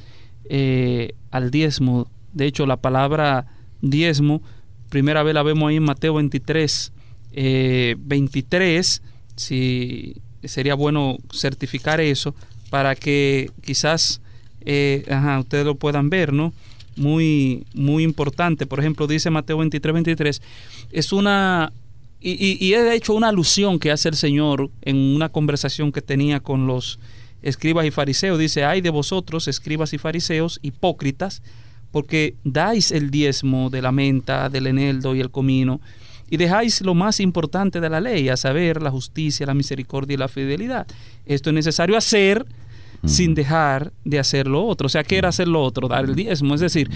eh, 0.49 1.15
al 1.31 1.51
diezmo. 1.51 2.07
De 2.35 2.47
hecho, 2.47 2.67
la 2.67 2.77
palabra 2.77 3.47
diezmo, 3.81 4.43
primera 4.91 5.23
vez 5.23 5.35
la 5.35 5.43
vemos 5.43 5.69
ahí 5.69 5.77
en 5.77 5.85
Mateo 5.85 6.15
23, 6.15 6.93
23, 7.99 8.97
eh, 8.97 9.11
si 9.37 10.17
sería 10.45 10.75
bueno 10.75 11.17
certificar 11.33 12.01
eso 12.01 12.35
para 12.71 12.95
que 12.95 13.51
quizás 13.63 14.21
eh, 14.61 15.05
ustedes 15.41 15.65
lo 15.65 15.77
puedan 15.77 16.11
ver, 16.11 16.33
¿no? 16.33 16.53
Muy, 16.97 17.65
muy 17.75 18.03
importante. 18.03 18.67
Por 18.67 18.81
ejemplo, 18.81 19.07
dice 19.07 19.31
Mateo 19.31 19.59
23, 19.59 19.95
23, 19.95 20.43
es 20.93 21.13
una 21.13 21.73
y, 22.21 22.65
y, 22.65 22.75
he 22.75 22.95
hecho 22.95 23.15
una 23.15 23.29
alusión 23.29 23.79
que 23.79 23.91
hace 23.91 24.09
el 24.09 24.17
Señor 24.17 24.71
en 24.83 24.97
una 24.97 25.29
conversación 25.29 25.93
que 25.93 26.03
tenía 26.03 26.41
con 26.41 26.67
los 26.67 26.99
escribas 27.43 27.87
y 27.87 27.91
fariseos. 27.91 28.39
Dice, 28.39 28.65
ay 28.65 28.81
de 28.81 28.91
vosotros, 28.91 29.47
escribas 29.49 29.93
y 29.93 29.99
fariseos, 29.99 30.59
hipócritas, 30.63 31.43
porque 31.93 32.35
dais 32.45 32.91
el 32.91 33.11
diezmo 33.11 33.71
de 33.71 33.83
la 33.83 33.93
menta, 33.93 34.49
del 34.49 34.67
eneldo 34.67 35.15
y 35.15 35.21
el 35.21 35.31
comino, 35.31 35.81
y 36.31 36.37
dejáis 36.37 36.83
lo 36.83 36.95
más 36.95 37.21
importante 37.21 37.81
de 37.81 37.89
la 37.89 38.01
ley, 38.01 38.29
a 38.29 38.37
saber, 38.37 38.83
la 38.83 38.91
justicia, 38.91 39.47
la 39.47 39.55
misericordia 39.55 40.15
y 40.15 40.19
la 40.19 40.29
fidelidad. 40.29 40.87
Esto 41.25 41.51
es 41.51 41.55
necesario 41.55 41.97
hacer 41.97 42.45
sin 43.05 43.35
dejar 43.35 43.93
de 44.05 44.19
hacer 44.19 44.49
lo 44.49 44.67
otro. 44.67 44.87
O 44.87 44.89
sea, 44.89 45.05
¿qué 45.05 45.17
era 45.17 45.29
hacer 45.29 45.49
lo 45.49 45.63
otro? 45.63 45.89
Dar 45.89 46.05
el 46.05 46.17
diezmo. 46.17 46.55
Es 46.55 46.61
decir, 46.61 46.91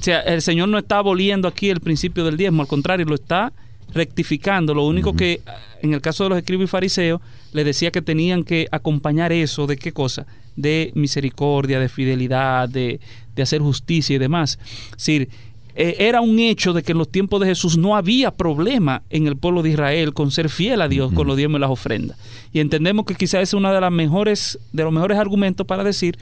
sea, 0.00 0.20
el 0.20 0.42
Señor 0.42 0.68
no 0.68 0.78
está 0.78 0.98
aboliendo 0.98 1.48
aquí 1.48 1.68
el 1.68 1.80
principio 1.80 2.24
del 2.24 2.36
diezmo, 2.36 2.62
al 2.62 2.68
contrario, 2.68 3.04
lo 3.06 3.14
está 3.14 3.52
rectificando. 3.92 4.74
Lo 4.74 4.86
único 4.86 5.14
que 5.14 5.40
en 5.82 5.94
el 5.94 6.00
caso 6.00 6.24
de 6.24 6.30
los 6.30 6.38
escribos 6.38 6.64
y 6.64 6.68
fariseos 6.68 7.20
le 7.52 7.64
decía 7.64 7.90
que 7.90 8.02
tenían 8.02 8.44
que 8.44 8.68
acompañar 8.70 9.32
eso 9.32 9.66
de 9.66 9.76
qué 9.76 9.92
cosa? 9.92 10.26
De 10.56 10.92
misericordia, 10.94 11.80
de 11.80 11.88
fidelidad, 11.88 12.68
de, 12.68 13.00
hacer 13.40 13.60
justicia 13.60 14.16
y 14.16 14.18
demás. 14.18 14.58
Es 14.90 14.96
decir, 14.96 15.28
e, 15.76 15.96
era 16.00 16.20
un 16.20 16.40
hecho 16.40 16.72
de 16.72 16.82
que 16.82 16.92
en 16.92 16.98
los 16.98 17.08
tiempos 17.08 17.40
de 17.40 17.46
Jesús 17.46 17.78
no 17.78 17.96
había 17.96 18.32
problema 18.32 19.02
en 19.10 19.28
el 19.28 19.36
pueblo 19.36 19.62
de 19.62 19.70
Israel 19.70 20.12
con 20.12 20.32
ser 20.32 20.48
fiel 20.48 20.82
a 20.82 20.88
Dios 20.88 21.12
con 21.12 21.28
los 21.28 21.36
diezmos 21.36 21.58
y 21.58 21.60
las 21.60 21.70
ofrendas. 21.70 22.18
Y 22.52 22.58
entendemos 22.58 23.06
que 23.06 23.14
quizás 23.14 23.42
es 23.42 23.54
uno 23.54 23.72
de 23.72 23.80
las 23.80 23.92
mejores 23.92 24.58
de 24.72 24.82
los 24.82 24.92
mejores 24.92 25.18
argumentos 25.18 25.66
para 25.66 25.84
decir 25.84 26.18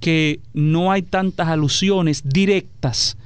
que 0.00 0.40
no 0.54 0.92
hay 0.92 1.02
tantas 1.02 1.48
alusiones 1.48 2.22
directas 2.24 3.16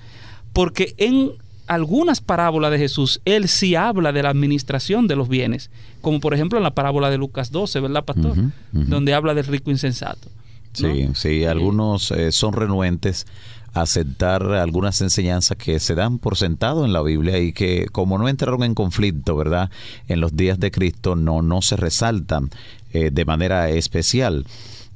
porque 0.53 0.95
en 0.99 1.33
algunas 1.71 2.21
parábolas 2.21 2.73
de 2.73 2.79
Jesús, 2.79 3.21
él 3.25 3.47
sí 3.47 3.77
habla 3.77 4.11
de 4.11 4.25
la 4.25 4.31
administración 4.31 5.07
de 5.07 5.15
los 5.15 5.29
bienes, 5.29 5.71
como 6.01 6.19
por 6.19 6.35
ejemplo 6.35 6.59
en 6.59 6.65
la 6.65 6.75
parábola 6.75 7.11
de 7.11 7.17
Lucas 7.17 7.53
12, 7.53 7.79
¿verdad, 7.79 8.05
pastor? 8.05 8.37
Donde 8.73 9.15
habla 9.15 9.35
del 9.35 9.47
rico 9.47 9.71
insensato. 9.71 10.29
Sí, 10.73 11.11
sí, 11.15 11.45
algunos 11.45 12.11
eh, 12.11 12.33
son 12.33 12.55
renuentes 12.55 13.25
a 13.73 13.83
aceptar 13.83 14.43
algunas 14.51 15.01
enseñanzas 15.01 15.57
que 15.59 15.79
se 15.79 15.95
dan 15.95 16.19
por 16.19 16.37
sentado 16.37 16.85
en 16.85 16.93
la 16.93 17.03
Biblia 17.03 17.39
y 17.39 17.53
que 17.53 17.87
como 17.93 18.19
no 18.19 18.29
entraron 18.29 18.65
en 18.65 18.75
conflicto, 18.75 19.37
¿verdad? 19.37 19.71
En 20.09 20.21
los 20.21 20.35
días 20.35 20.59
de 20.59 20.73
Cristo 20.73 21.15
no, 21.15 21.41
no 21.41 21.63
se 21.63 21.77
resaltan 21.77 22.51
eh, 22.93 23.11
de 23.13 23.25
manera 23.25 23.71
especial. 23.71 24.45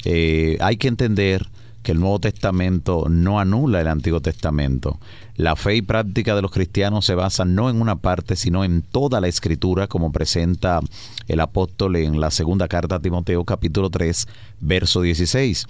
Eh, 0.04 0.58
hay 0.60 0.76
que 0.76 0.88
entender 0.88 1.46
que 1.84 1.92
el 1.92 2.00
Nuevo 2.00 2.18
Testamento 2.18 3.06
no 3.08 3.38
anula 3.38 3.80
el 3.80 3.86
Antiguo 3.86 4.20
Testamento. 4.20 4.98
La 5.36 5.54
fe 5.54 5.76
y 5.76 5.82
práctica 5.82 6.34
de 6.34 6.42
los 6.42 6.50
cristianos 6.50 7.04
se 7.04 7.14
basan 7.14 7.54
no 7.54 7.68
en 7.70 7.80
una 7.80 7.96
parte, 7.96 8.34
sino 8.34 8.64
en 8.64 8.82
toda 8.82 9.20
la 9.20 9.28
escritura, 9.28 9.86
como 9.86 10.10
presenta 10.10 10.80
el 11.28 11.40
apóstol 11.40 11.96
en 11.96 12.20
la 12.20 12.30
segunda 12.30 12.66
carta 12.68 12.96
a 12.96 13.00
Timoteo 13.00 13.44
capítulo 13.44 13.90
3, 13.90 14.26
verso 14.60 15.02
16. 15.02 15.66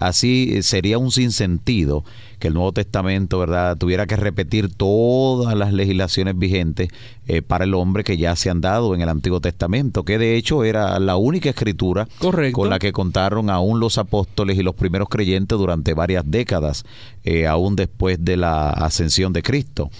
Así 0.00 0.50
eh, 0.52 0.62
sería 0.62 0.98
un 0.98 1.10
sinsentido 1.12 2.04
que 2.38 2.48
el 2.48 2.54
Nuevo 2.54 2.72
Testamento, 2.72 3.38
¿verdad?, 3.38 3.76
tuviera 3.76 4.06
que 4.06 4.16
repetir 4.16 4.72
todas 4.74 5.56
las 5.56 5.72
legislaciones 5.72 6.36
vigentes 6.36 6.88
eh, 7.26 7.42
para 7.42 7.64
el 7.64 7.74
hombre 7.74 8.04
que 8.04 8.16
ya 8.16 8.36
se 8.36 8.50
han 8.50 8.60
dado 8.60 8.94
en 8.94 9.00
el 9.00 9.08
Antiguo 9.08 9.40
Testamento, 9.40 10.04
que 10.04 10.18
de 10.18 10.36
hecho 10.36 10.64
era 10.64 10.98
la 10.98 11.16
única 11.16 11.50
escritura 11.50 12.08
con 12.52 12.70
la 12.70 12.78
que 12.78 12.92
contaron 12.92 13.50
aún 13.50 13.80
los 13.80 13.98
apóstoles 13.98 14.58
y 14.58 14.62
los 14.62 14.74
primeros 14.74 15.08
creyentes 15.08 15.56
durante 15.56 15.94
varias 15.94 16.24
décadas, 16.26 16.84
eh, 17.22 17.46
aún 17.46 17.76
después 17.76 18.22
de 18.22 18.36
la 18.36 18.70
ascensión 18.70 19.32
de 19.32 19.42
Cristo. 19.42 19.90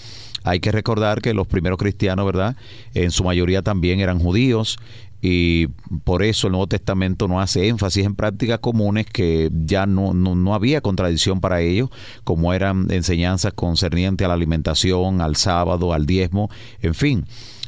Hay 0.43 0.61
que 0.61 0.73
recordar 0.73 1.23
que 1.23 1.33
los 1.33 1.47
primeros 1.47 1.79
cristianos, 1.79 2.27
¿verdad? 2.27 2.57
En 2.93 3.11
su 3.11 3.25
mayoría 3.25 3.63
también 3.63 4.01
eran 4.01 4.19
judíos 4.19 4.79
y 5.27 5.69
por 6.05 6.23
eso 6.23 6.49
el 6.49 6.51
Nuevo 6.51 6.67
Testamento 6.67 7.29
no 7.29 7.41
hace 7.41 7.69
énfasis 7.69 8.05
en 8.05 8.15
prácticas 8.15 8.59
comunes 8.59 9.07
que 9.07 9.49
ya 9.65 9.87
no, 9.87 10.13
no, 10.13 10.55
había 10.55 10.83
contradicción 10.83 11.41
para 11.41 11.63
ellos, 11.63 11.89
como 12.25 12.53
eran 12.53 12.91
enseñanzas 12.91 13.55
concernientes 13.55 14.23
a 14.23 14.29
la 14.29 14.35
alimentación, 14.35 15.23
al 15.23 15.37
sábado, 15.37 15.95
al 15.95 16.05
diezmo, 16.05 16.51
en 16.83 16.93
fin. 16.93 17.25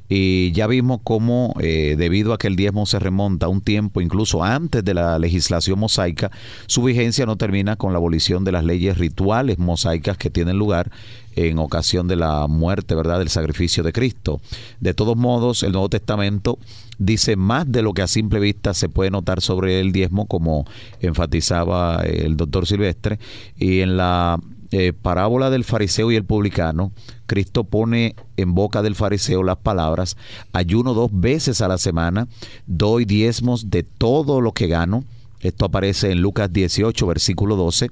Y 0.08 0.52
ya 0.52 0.66
vimos 0.66 1.00
cómo, 1.02 1.54
eh, 1.60 1.96
debido 1.98 2.32
a 2.32 2.38
que 2.38 2.46
el 2.46 2.56
diezmo 2.56 2.86
se 2.86 2.98
remonta 2.98 3.46
a 3.46 3.48
un 3.48 3.60
tiempo 3.60 4.00
incluso 4.00 4.44
antes 4.44 4.84
de 4.84 4.94
la 4.94 5.18
legislación 5.18 5.78
mosaica, 5.78 6.30
su 6.66 6.82
vigencia 6.82 7.26
no 7.26 7.36
termina 7.36 7.76
con 7.76 7.92
la 7.92 7.98
abolición 7.98 8.44
de 8.44 8.52
las 8.52 8.64
leyes 8.64 8.98
rituales 8.98 9.58
mosaicas 9.58 10.16
que 10.16 10.30
tienen 10.30 10.58
lugar 10.58 10.90
en 11.34 11.58
ocasión 11.58 12.08
de 12.08 12.16
la 12.16 12.46
muerte, 12.46 12.94
¿verdad?, 12.94 13.18
del 13.18 13.28
sacrificio 13.28 13.82
de 13.82 13.92
Cristo. 13.92 14.40
De 14.80 14.94
todos 14.94 15.16
modos, 15.16 15.62
el 15.62 15.72
Nuevo 15.72 15.88
Testamento 15.88 16.58
dice 16.98 17.36
más 17.36 17.70
de 17.70 17.82
lo 17.82 17.92
que 17.92 18.02
a 18.02 18.06
simple 18.06 18.40
vista 18.40 18.72
se 18.72 18.88
puede 18.88 19.10
notar 19.10 19.42
sobre 19.42 19.80
el 19.80 19.92
diezmo, 19.92 20.26
como 20.26 20.66
enfatizaba 21.00 22.02
el 22.04 22.36
doctor 22.36 22.66
Silvestre, 22.66 23.18
y 23.58 23.80
en 23.80 23.98
la 23.98 24.40
eh, 24.70 24.92
parábola 24.92 25.50
del 25.50 25.64
fariseo 25.64 26.10
y 26.10 26.16
el 26.16 26.24
publicano, 26.24 26.92
Cristo 27.26 27.64
pone 27.64 28.16
en 28.36 28.54
boca 28.54 28.82
del 28.82 28.94
fariseo 28.94 29.42
las 29.42 29.58
palabras, 29.58 30.16
ayuno 30.52 30.94
dos 30.94 31.10
veces 31.12 31.60
a 31.60 31.68
la 31.68 31.78
semana, 31.78 32.28
doy 32.66 33.04
diezmos 33.04 33.70
de 33.70 33.82
todo 33.82 34.40
lo 34.40 34.52
que 34.52 34.66
gano. 34.66 35.04
Esto 35.40 35.66
aparece 35.66 36.10
en 36.10 36.22
Lucas 36.22 36.52
18, 36.52 37.06
versículo 37.06 37.56
12. 37.56 37.90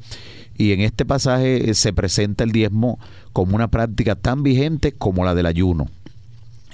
Y 0.56 0.72
en 0.72 0.80
este 0.80 1.04
pasaje 1.04 1.74
se 1.74 1.92
presenta 1.92 2.44
el 2.44 2.52
diezmo 2.52 2.98
como 3.32 3.56
una 3.56 3.68
práctica 3.68 4.14
tan 4.14 4.42
vigente 4.42 4.92
como 4.92 5.24
la 5.24 5.34
del 5.34 5.46
ayuno. 5.46 5.88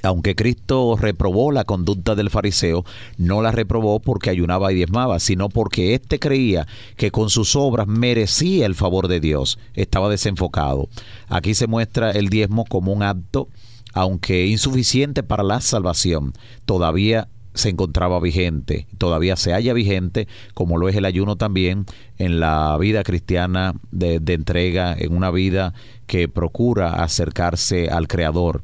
Aunque 0.03 0.35
Cristo 0.35 0.97
reprobó 0.99 1.53
la 1.53 1.65
conducta 1.65 2.15
del 2.15 2.31
fariseo, 2.31 2.85
no 3.19 3.43
la 3.43 3.53
reprobó 3.53 4.01
porque 4.01 4.31
ayunaba 4.31 4.73
y 4.73 4.77
diezmaba, 4.77 5.19
sino 5.21 5.49
porque 5.49 5.95
éste 5.95 6.19
creía 6.19 6.67
que 6.97 7.11
con 7.11 7.31
sus 7.31 7.57
obras 7.57 7.87
merecía 7.87 8.67
el 8.67 8.75
favor 8.75 9.09
de 9.09 9.21
Dios. 9.21 9.59
Estaba 9.75 10.09
desenfocado. 10.09 10.89
Aquí 11.29 11.55
se 11.55 11.67
muestra 11.67 12.11
el 12.11 12.29
diezmo 12.29 12.65
como 12.65 12.93
un 12.93 13.03
acto, 13.03 13.49
aunque 13.93 14.47
insuficiente 14.47 15.23
para 15.23 15.43
la 15.43 15.61
salvación, 15.61 16.33
todavía 16.65 17.29
se 17.55 17.71
encontraba 17.71 18.21
vigente, 18.21 18.87
todavía 18.99 19.37
se 19.37 19.53
halla 19.53 19.73
vigente, 19.73 20.29
como 20.55 20.79
lo 20.79 20.89
es 20.89 20.97
el 20.97 21.05
ayuno 21.05 21.37
también 21.37 21.85
en 22.19 22.39
la 22.39 22.77
vida 22.79 23.03
cristiana 23.03 23.75
de, 23.91 24.21
de 24.21 24.35
entrega, 24.35 24.95
en 24.97 25.17
una 25.17 25.31
vida 25.31 25.75
que 26.07 26.29
procura 26.29 27.03
acercarse 27.03 27.89
al 27.89 28.07
Creador. 28.07 28.63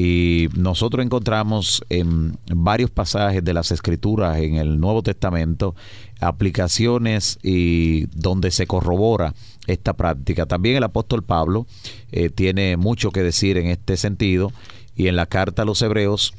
Y 0.00 0.48
nosotros 0.54 1.04
encontramos 1.04 1.82
en 1.88 2.38
varios 2.54 2.88
pasajes 2.88 3.42
de 3.42 3.52
las 3.52 3.72
Escrituras 3.72 4.38
en 4.38 4.54
el 4.54 4.78
Nuevo 4.78 5.02
Testamento 5.02 5.74
aplicaciones 6.20 7.40
y 7.42 8.06
donde 8.16 8.52
se 8.52 8.68
corrobora 8.68 9.34
esta 9.66 9.94
práctica. 9.94 10.46
También 10.46 10.76
el 10.76 10.84
apóstol 10.84 11.24
Pablo 11.24 11.66
eh, 12.12 12.30
tiene 12.30 12.76
mucho 12.76 13.10
que 13.10 13.24
decir 13.24 13.58
en 13.58 13.66
este 13.66 13.96
sentido 13.96 14.52
y 14.94 15.08
en 15.08 15.16
la 15.16 15.26
carta 15.26 15.62
a 15.62 15.64
los 15.64 15.82
Hebreos 15.82 16.32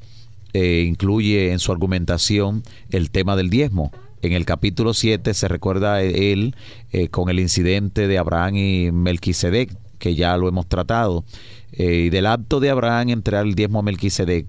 eh, 0.53 0.85
incluye 0.87 1.51
en 1.51 1.59
su 1.59 1.73
argumentación 1.73 2.63
el 2.91 3.11
tema 3.11 3.35
del 3.35 3.49
diezmo. 3.49 3.91
En 4.21 4.31
el 4.31 4.45
capítulo 4.45 4.93
7 4.93 5.33
se 5.33 5.47
recuerda 5.49 6.01
él 6.01 6.55
eh, 6.91 7.09
con 7.09 7.29
el 7.29 7.41
incidente 7.41 8.07
de 8.07 8.19
Abraham 8.19 8.55
y 8.55 8.91
Melquisedec, 8.93 9.75
que 9.97 10.15
ya 10.15 10.37
lo 10.37 10.47
hemos 10.47 10.65
tratado, 10.65 11.25
y 11.71 12.09
del 12.09 12.25
acto 12.25 12.59
de 12.59 12.69
Abraham 12.69 13.09
entregar 13.09 13.45
el 13.45 13.55
diezmo 13.55 13.79
a 13.79 13.83
Melquisedec. 13.83 14.47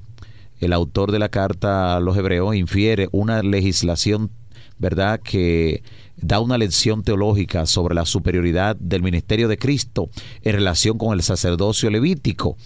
El 0.58 0.72
autor 0.72 1.10
de 1.12 1.18
la 1.18 1.30
carta 1.30 1.96
a 1.96 2.00
los 2.00 2.16
hebreos 2.16 2.54
infiere 2.54 3.08
una 3.12 3.42
legislación, 3.42 4.30
¿verdad?, 4.78 5.20
que 5.20 5.82
da 6.16 6.40
una 6.40 6.58
lección 6.58 7.02
teológica 7.02 7.64
sobre 7.66 7.94
la 7.94 8.04
superioridad 8.04 8.76
del 8.76 9.02
ministerio 9.02 9.48
de 9.48 9.56
Cristo 9.56 10.10
en 10.42 10.52
relación 10.52 10.98
con 10.98 11.14
el 11.14 11.22
sacerdocio 11.22 11.88
levítico. 11.90 12.56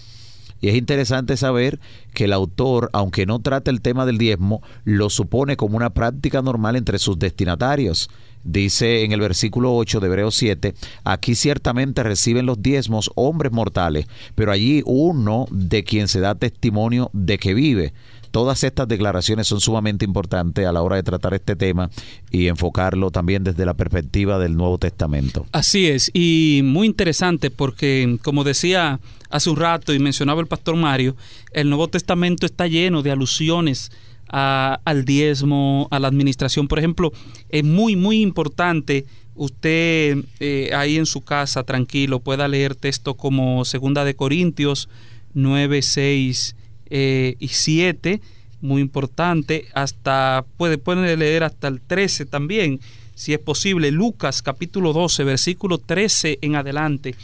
Y 0.64 0.68
es 0.70 0.76
interesante 0.76 1.36
saber 1.36 1.78
que 2.14 2.24
el 2.24 2.32
autor, 2.32 2.88
aunque 2.94 3.26
no 3.26 3.38
trata 3.38 3.70
el 3.70 3.82
tema 3.82 4.06
del 4.06 4.16
diezmo, 4.16 4.62
lo 4.84 5.10
supone 5.10 5.58
como 5.58 5.76
una 5.76 5.90
práctica 5.90 6.40
normal 6.40 6.74
entre 6.76 6.98
sus 6.98 7.18
destinatarios. 7.18 8.08
Dice 8.44 9.04
en 9.04 9.12
el 9.12 9.20
versículo 9.20 9.76
8 9.76 10.00
de 10.00 10.06
Hebreos 10.06 10.34
7, 10.36 10.74
aquí 11.04 11.34
ciertamente 11.34 12.02
reciben 12.02 12.46
los 12.46 12.62
diezmos 12.62 13.10
hombres 13.14 13.52
mortales, 13.52 14.06
pero 14.36 14.52
allí 14.52 14.82
uno 14.86 15.44
de 15.50 15.84
quien 15.84 16.08
se 16.08 16.20
da 16.20 16.34
testimonio 16.34 17.10
de 17.12 17.36
que 17.36 17.52
vive. 17.52 17.92
Todas 18.34 18.64
estas 18.64 18.88
declaraciones 18.88 19.46
son 19.46 19.60
sumamente 19.60 20.04
importantes 20.04 20.66
a 20.66 20.72
la 20.72 20.82
hora 20.82 20.96
de 20.96 21.04
tratar 21.04 21.34
este 21.34 21.54
tema 21.54 21.88
y 22.32 22.48
enfocarlo 22.48 23.12
también 23.12 23.44
desde 23.44 23.64
la 23.64 23.74
perspectiva 23.74 24.40
del 24.40 24.56
Nuevo 24.56 24.76
Testamento. 24.76 25.46
Así 25.52 25.86
es, 25.86 26.10
y 26.12 26.62
muy 26.64 26.88
interesante 26.88 27.52
porque, 27.52 28.18
como 28.24 28.42
decía 28.42 28.98
hace 29.30 29.50
un 29.50 29.56
rato 29.56 29.94
y 29.94 30.00
mencionaba 30.00 30.40
el 30.40 30.48
pastor 30.48 30.74
Mario, 30.74 31.14
el 31.52 31.68
Nuevo 31.68 31.86
Testamento 31.86 32.44
está 32.44 32.66
lleno 32.66 33.02
de 33.02 33.12
alusiones 33.12 33.92
al 34.26 35.04
diezmo, 35.04 35.86
a 35.92 36.00
la 36.00 36.08
administración. 36.08 36.66
Por 36.66 36.80
ejemplo, 36.80 37.12
es 37.50 37.62
muy, 37.62 37.94
muy 37.94 38.20
importante 38.20 39.06
usted 39.36 40.24
eh, 40.40 40.70
ahí 40.74 40.96
en 40.96 41.06
su 41.06 41.20
casa, 41.20 41.62
tranquilo, 41.62 42.18
pueda 42.18 42.48
leer 42.48 42.74
texto 42.74 43.14
como 43.14 43.64
Segunda 43.64 44.04
de 44.04 44.16
Corintios 44.16 44.88
9, 45.34 45.82
6 45.82 46.56
eh, 46.96 47.34
y 47.40 47.48
7, 47.48 48.20
muy 48.60 48.80
importante, 48.80 49.66
hasta 49.74 50.44
puede, 50.56 50.78
puede 50.78 51.16
leer 51.16 51.42
hasta 51.42 51.66
el 51.66 51.80
13 51.80 52.24
también, 52.24 52.78
si 53.16 53.32
es 53.32 53.40
posible, 53.40 53.90
Lucas 53.90 54.42
capítulo 54.42 54.92
12, 54.92 55.24
versículo 55.24 55.78
13 55.78 56.38
en 56.40 56.54
adelante. 56.54 57.16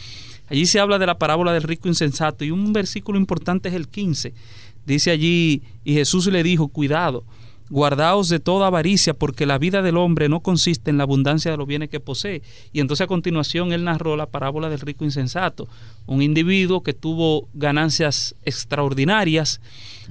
Allí 0.48 0.66
se 0.66 0.80
habla 0.80 0.98
de 0.98 1.06
la 1.06 1.18
parábola 1.18 1.52
del 1.52 1.62
rico 1.62 1.86
insensato 1.86 2.44
y 2.44 2.50
un 2.50 2.72
versículo 2.72 3.16
importante 3.16 3.68
es 3.68 3.76
el 3.76 3.86
15. 3.86 4.34
Dice 4.86 5.12
allí, 5.12 5.62
y 5.84 5.94
Jesús 5.94 6.26
le 6.26 6.42
dijo, 6.42 6.66
cuidado, 6.66 7.22
guardaos 7.70 8.28
de 8.28 8.40
toda 8.40 8.66
avaricia, 8.66 9.14
porque 9.14 9.46
la 9.46 9.56
vida 9.56 9.80
del 9.80 9.96
hombre 9.96 10.28
no 10.28 10.40
consiste 10.40 10.90
en 10.90 10.98
la 10.98 11.04
abundancia 11.04 11.50
de 11.50 11.56
los 11.56 11.66
bienes 11.66 11.88
que 11.88 12.00
posee. 12.00 12.42
Y 12.72 12.80
entonces 12.80 13.04
a 13.04 13.08
continuación 13.08 13.72
él 13.72 13.84
narró 13.84 14.16
la 14.16 14.26
parábola 14.26 14.68
del 14.68 14.80
rico 14.80 15.04
insensato, 15.04 15.68
un 16.06 16.20
individuo 16.20 16.82
que 16.82 16.92
tuvo 16.92 17.48
ganancias 17.54 18.34
extraordinarias, 18.44 19.60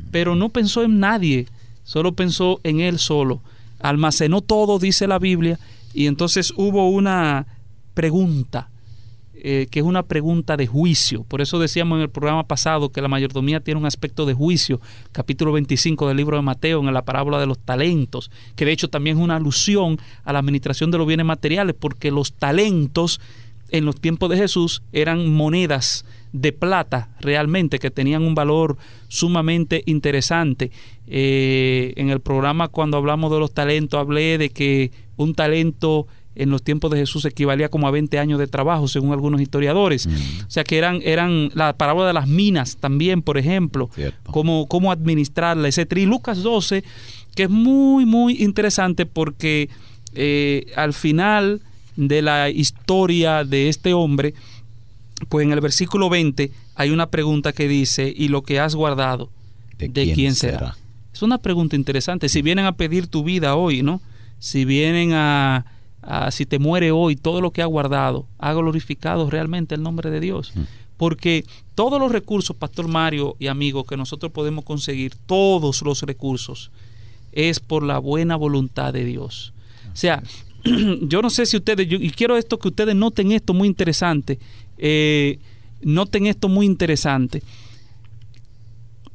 pero 0.09 0.35
no 0.35 0.49
pensó 0.49 0.83
en 0.83 0.99
nadie, 0.99 1.47
solo 1.83 2.13
pensó 2.13 2.61
en 2.63 2.79
él 2.79 2.97
solo. 2.97 3.41
Almacenó 3.79 4.41
todo, 4.41 4.79
dice 4.79 5.05
la 5.07 5.19
Biblia, 5.19 5.59
y 5.93 6.07
entonces 6.07 6.53
hubo 6.55 6.89
una 6.89 7.45
pregunta 7.93 8.69
eh, 9.41 9.67
que 9.71 9.79
es 9.79 9.85
una 9.85 10.03
pregunta 10.03 10.57
de 10.57 10.67
juicio. 10.67 11.23
Por 11.23 11.41
eso 11.41 11.59
decíamos 11.59 11.97
en 11.97 12.03
el 12.03 12.09
programa 12.09 12.47
pasado 12.47 12.89
que 12.89 13.01
la 13.01 13.07
mayordomía 13.07 13.59
tiene 13.59 13.79
un 13.79 13.85
aspecto 13.85 14.25
de 14.25 14.33
juicio, 14.33 14.81
capítulo 15.11 15.51
25 15.53 16.07
del 16.07 16.17
libro 16.17 16.35
de 16.35 16.43
Mateo, 16.43 16.79
en 16.79 16.93
la 16.93 17.05
parábola 17.05 17.39
de 17.39 17.45
los 17.45 17.59
talentos, 17.59 18.31
que 18.55 18.65
de 18.65 18.71
hecho 18.71 18.89
también 18.89 19.17
es 19.17 19.23
una 19.23 19.37
alusión 19.37 19.97
a 20.23 20.33
la 20.33 20.39
administración 20.39 20.91
de 20.91 20.97
los 20.97 21.07
bienes 21.07 21.25
materiales, 21.25 21.75
porque 21.79 22.11
los 22.11 22.33
talentos 22.33 23.19
en 23.71 23.85
los 23.85 23.99
tiempos 23.99 24.29
de 24.29 24.37
Jesús 24.37 24.81
eran 24.91 25.27
monedas 25.29 26.05
de 26.31 26.51
plata 26.51 27.09
realmente 27.19 27.79
que 27.79 27.91
tenían 27.91 28.23
un 28.23 28.35
valor 28.35 28.77
sumamente 29.07 29.83
interesante. 29.85 30.71
Eh, 31.07 31.93
en 31.95 32.09
el 32.09 32.19
programa 32.19 32.67
cuando 32.67 32.97
hablamos 32.97 33.31
de 33.31 33.39
los 33.39 33.53
talentos 33.53 33.99
hablé 33.99 34.37
de 34.37 34.49
que 34.51 34.91
un 35.17 35.33
talento 35.33 36.07
en 36.35 36.49
los 36.49 36.63
tiempos 36.63 36.91
de 36.91 36.97
Jesús 36.97 37.25
equivalía 37.25 37.69
como 37.69 37.87
a 37.87 37.91
20 37.91 38.17
años 38.19 38.39
de 38.39 38.47
trabajo, 38.47 38.87
según 38.87 39.11
algunos 39.11 39.41
historiadores. 39.41 40.07
Mm. 40.07 40.11
O 40.47 40.49
sea 40.49 40.63
que 40.63 40.77
eran, 40.77 41.01
eran 41.03 41.51
la 41.53 41.73
parábola 41.73 42.07
de 42.07 42.13
las 42.13 42.27
minas 42.27 42.77
también, 42.77 43.21
por 43.21 43.37
ejemplo, 43.37 43.89
cómo, 44.25 44.67
cómo 44.67 44.91
administrarla, 44.91 45.67
etc. 45.67 45.97
Y 45.97 46.05
Lucas 46.05 46.41
12, 46.41 46.83
que 47.35 47.43
es 47.43 47.49
muy, 47.49 48.05
muy 48.05 48.41
interesante 48.41 49.05
porque 49.05 49.69
eh, 50.13 50.71
al 50.75 50.93
final 50.93 51.61
de 51.95 52.21
la 52.21 52.49
historia 52.49 53.43
de 53.43 53.67
este 53.67 53.93
hombre, 53.93 54.33
pues 55.27 55.45
en 55.45 55.51
el 55.51 55.59
versículo 55.59 56.09
20 56.09 56.51
hay 56.75 56.89
una 56.91 57.07
pregunta 57.07 57.51
que 57.51 57.67
dice, 57.67 58.13
¿y 58.15 58.29
lo 58.29 58.43
que 58.43 58.59
has 58.59 58.75
guardado? 58.75 59.29
¿De, 59.77 60.13
quién, 60.13 60.35
será? 60.35 60.77
Es 61.13 61.21
una 61.21 61.37
pregunta 61.37 61.75
interesante. 61.75 62.29
Si 62.29 62.41
vienen 62.41 62.65
a 62.65 62.73
pedir 62.73 63.07
tu 63.07 63.23
vida 63.23 63.55
hoy, 63.55 63.81
¿no? 63.81 64.01
Si 64.39 64.63
vienen 64.65 65.11
a 65.13 65.65
Ah, 66.01 66.31
si 66.31 66.45
te 66.45 66.59
muere 66.59 66.91
hoy, 66.91 67.15
todo 67.15 67.41
lo 67.41 67.51
que 67.51 67.61
ha 67.61 67.65
guardado, 67.65 68.27
ha 68.37 68.53
glorificado 68.53 69.29
realmente 69.29 69.75
el 69.75 69.83
nombre 69.83 70.09
de 70.09 70.19
Dios. 70.19 70.51
Mm. 70.55 70.61
Porque 70.97 71.45
todos 71.75 71.99
los 71.99 72.11
recursos, 72.11 72.55
Pastor 72.55 72.87
Mario 72.87 73.35
y 73.39 73.47
amigos, 73.47 73.85
que 73.87 73.97
nosotros 73.97 74.31
podemos 74.31 74.65
conseguir, 74.65 75.13
todos 75.25 75.81
los 75.81 76.01
recursos, 76.03 76.71
es 77.31 77.59
por 77.59 77.83
la 77.83 77.99
buena 77.99 78.35
voluntad 78.35 78.93
de 78.93 79.05
Dios. 79.05 79.53
O 79.93 79.95
sea, 79.95 80.23
yo 81.01 81.21
no 81.21 81.29
sé 81.29 81.45
si 81.45 81.57
ustedes, 81.57 81.87
y 81.89 82.09
quiero 82.11 82.37
esto 82.37 82.59
que 82.59 82.69
ustedes 82.69 82.95
noten 82.95 83.31
esto 83.31 83.53
muy 83.53 83.67
interesante, 83.67 84.39
eh, 84.77 85.39
noten 85.81 86.27
esto 86.27 86.49
muy 86.49 86.65
interesante. 86.65 87.43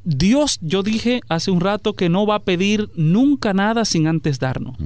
Dios, 0.03 0.59
yo 0.61 0.83
dije 0.83 1.21
hace 1.29 1.49
un 1.49 1.61
rato 1.61 1.93
que 1.93 2.09
no 2.09 2.27
va 2.27 2.35
a 2.35 2.43
pedir 2.43 2.89
nunca 2.95 3.53
nada 3.53 3.85
sin 3.85 4.07
antes 4.07 4.39
darnos. 4.39 4.77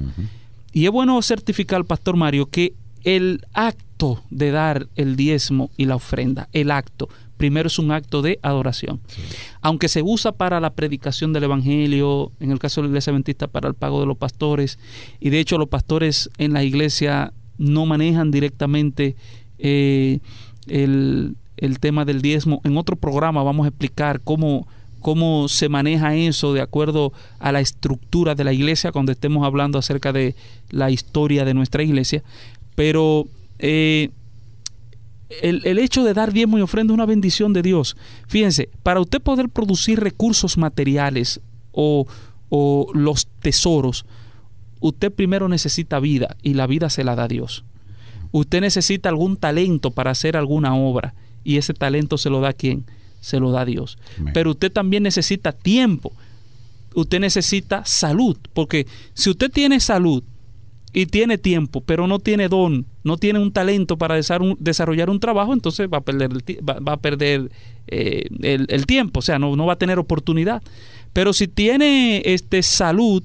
Y 0.72 0.84
es 0.84 0.90
bueno 0.90 1.20
certificar 1.22 1.78
al 1.78 1.86
pastor 1.86 2.16
Mario 2.16 2.46
que 2.46 2.74
el 3.02 3.44
acto 3.52 4.22
de 4.30 4.50
dar 4.50 4.88
el 4.96 5.16
diezmo 5.16 5.70
y 5.76 5.86
la 5.86 5.96
ofrenda, 5.96 6.48
el 6.52 6.70
acto, 6.70 7.08
primero 7.40 7.68
es 7.68 7.78
un 7.78 7.90
acto 7.90 8.20
de 8.20 8.38
adoración. 8.42 9.00
Aunque 9.62 9.88
se 9.88 10.02
usa 10.02 10.32
para 10.32 10.60
la 10.60 10.74
predicación 10.74 11.32
del 11.32 11.44
Evangelio, 11.44 12.32
en 12.38 12.50
el 12.50 12.58
caso 12.58 12.80
de 12.80 12.86
la 12.86 12.90
iglesia 12.90 13.12
adventista 13.12 13.46
para 13.46 13.66
el 13.66 13.74
pago 13.74 14.00
de 14.00 14.06
los 14.06 14.18
pastores, 14.18 14.78
y 15.20 15.30
de 15.30 15.40
hecho 15.40 15.56
los 15.56 15.68
pastores 15.68 16.28
en 16.36 16.52
la 16.52 16.62
iglesia 16.62 17.32
no 17.56 17.86
manejan 17.86 18.30
directamente 18.30 19.16
eh, 19.58 20.18
el, 20.66 21.36
el 21.56 21.80
tema 21.80 22.04
del 22.04 22.20
diezmo. 22.20 22.60
En 22.64 22.76
otro 22.76 22.96
programa 22.96 23.42
vamos 23.42 23.64
a 23.64 23.68
explicar 23.68 24.20
cómo 24.20 24.68
cómo 25.00 25.48
se 25.48 25.68
maneja 25.68 26.14
eso 26.14 26.52
de 26.52 26.60
acuerdo 26.60 27.12
a 27.38 27.52
la 27.52 27.60
estructura 27.60 28.34
de 28.34 28.44
la 28.44 28.52
iglesia 28.52 28.92
cuando 28.92 29.12
estemos 29.12 29.44
hablando 29.44 29.78
acerca 29.78 30.12
de 30.12 30.34
la 30.70 30.90
historia 30.90 31.44
de 31.44 31.54
nuestra 31.54 31.82
iglesia. 31.82 32.22
Pero 32.74 33.26
eh, 33.58 34.10
el, 35.42 35.78
hecho 35.78 36.04
de 36.04 36.14
dar 36.14 36.32
diezmo 36.32 36.58
y 36.58 36.62
ofrenda 36.62 36.92
es 36.92 36.96
una 36.96 37.06
bendición 37.06 37.52
de 37.52 37.62
Dios. 37.62 37.96
Fíjense, 38.28 38.68
para 38.82 39.00
usted 39.00 39.20
poder 39.20 39.48
producir 39.48 40.00
recursos 40.00 40.58
materiales 40.58 41.40
o, 41.72 42.06
o 42.48 42.90
los 42.94 43.26
tesoros, 43.40 44.04
usted 44.80 45.12
primero 45.12 45.48
necesita 45.48 46.00
vida 46.00 46.36
y 46.42 46.54
la 46.54 46.66
vida 46.66 46.90
se 46.90 47.04
la 47.04 47.14
da 47.14 47.28
Dios. 47.28 47.64
Usted 48.32 48.60
necesita 48.60 49.08
algún 49.08 49.36
talento 49.36 49.90
para 49.90 50.10
hacer 50.10 50.36
alguna 50.36 50.74
obra 50.74 51.14
y 51.42 51.56
ese 51.56 51.74
talento 51.74 52.18
se 52.18 52.30
lo 52.30 52.40
da 52.40 52.50
a 52.50 52.52
quién? 52.52 52.84
Se 53.20 53.38
lo 53.38 53.50
da 53.50 53.64
Dios. 53.64 53.98
Pero 54.34 54.50
usted 54.50 54.72
también 54.72 55.02
necesita 55.02 55.52
tiempo. 55.52 56.12
Usted 56.94 57.20
necesita 57.20 57.84
salud, 57.84 58.36
porque 58.52 58.86
si 59.14 59.30
usted 59.30 59.50
tiene 59.50 59.78
salud 59.78 60.24
y 60.92 61.06
tiene 61.06 61.38
tiempo, 61.38 61.82
pero 61.82 62.08
no 62.08 62.18
tiene 62.18 62.48
don, 62.48 62.86
no 63.04 63.16
tiene 63.16 63.38
un 63.38 63.52
talento 63.52 63.96
para 63.96 64.16
desarrollar 64.16 65.08
un 65.08 65.20
trabajo, 65.20 65.52
entonces 65.52 65.88
va 65.92 65.98
a 65.98 66.00
perder 66.00 66.30
el, 66.32 66.68
va, 66.68 66.92
a 66.92 66.96
perder, 66.96 67.52
eh, 67.86 68.26
el, 68.42 68.86
tiempo, 68.86 69.20
o 69.20 69.22
sea, 69.22 69.38
no, 69.38 69.54
no 69.54 69.66
va 69.66 69.74
a 69.74 69.78
tener 69.78 70.00
oportunidad. 70.00 70.62
Pero 71.12 71.32
si 71.32 71.46
tiene 71.46 72.22
este, 72.24 72.62
salud 72.62 73.22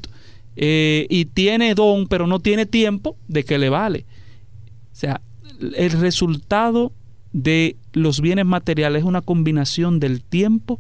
eh, 0.56 1.08
y 1.10 1.26
tiene 1.26 1.74
don, 1.74 2.08
pero 2.08 2.28
no 2.28 2.40
tiene 2.40 2.68
tiempo, 2.68 3.18
¿de 3.28 3.44
qué 3.44 3.58
le 3.58 3.70
vale? 3.70 4.06
O 4.92 4.96
sea, 4.96 5.22
el 5.76 5.92
resultado 5.92 6.94
de 7.34 7.76
los 7.96 8.22
bienes 8.22 8.46
materiales 8.46 9.02
es 9.02 9.06
una 9.06 9.22
combinación 9.22 10.00
del 10.00 10.22
tiempo, 10.22 10.80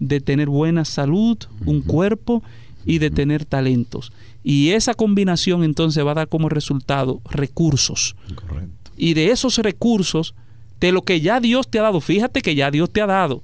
de 0.00 0.20
tener 0.20 0.48
buena 0.48 0.84
salud, 0.84 1.36
un 1.66 1.82
cuerpo 1.82 2.42
y 2.84 2.98
de 2.98 3.10
tener 3.10 3.44
talentos. 3.44 4.12
Y 4.42 4.70
esa 4.70 4.94
combinación 4.94 5.62
entonces 5.62 6.04
va 6.04 6.12
a 6.12 6.14
dar 6.14 6.28
como 6.28 6.48
resultado 6.48 7.20
recursos. 7.30 8.16
Correcto. 8.34 8.90
Y 8.96 9.14
de 9.14 9.30
esos 9.30 9.58
recursos, 9.58 10.34
de 10.80 10.90
lo 10.90 11.02
que 11.02 11.20
ya 11.20 11.38
Dios 11.38 11.68
te 11.68 11.78
ha 11.78 11.82
dado, 11.82 12.00
fíjate 12.00 12.40
que 12.40 12.54
ya 12.54 12.70
Dios 12.70 12.90
te 12.90 13.02
ha 13.02 13.06
dado, 13.06 13.42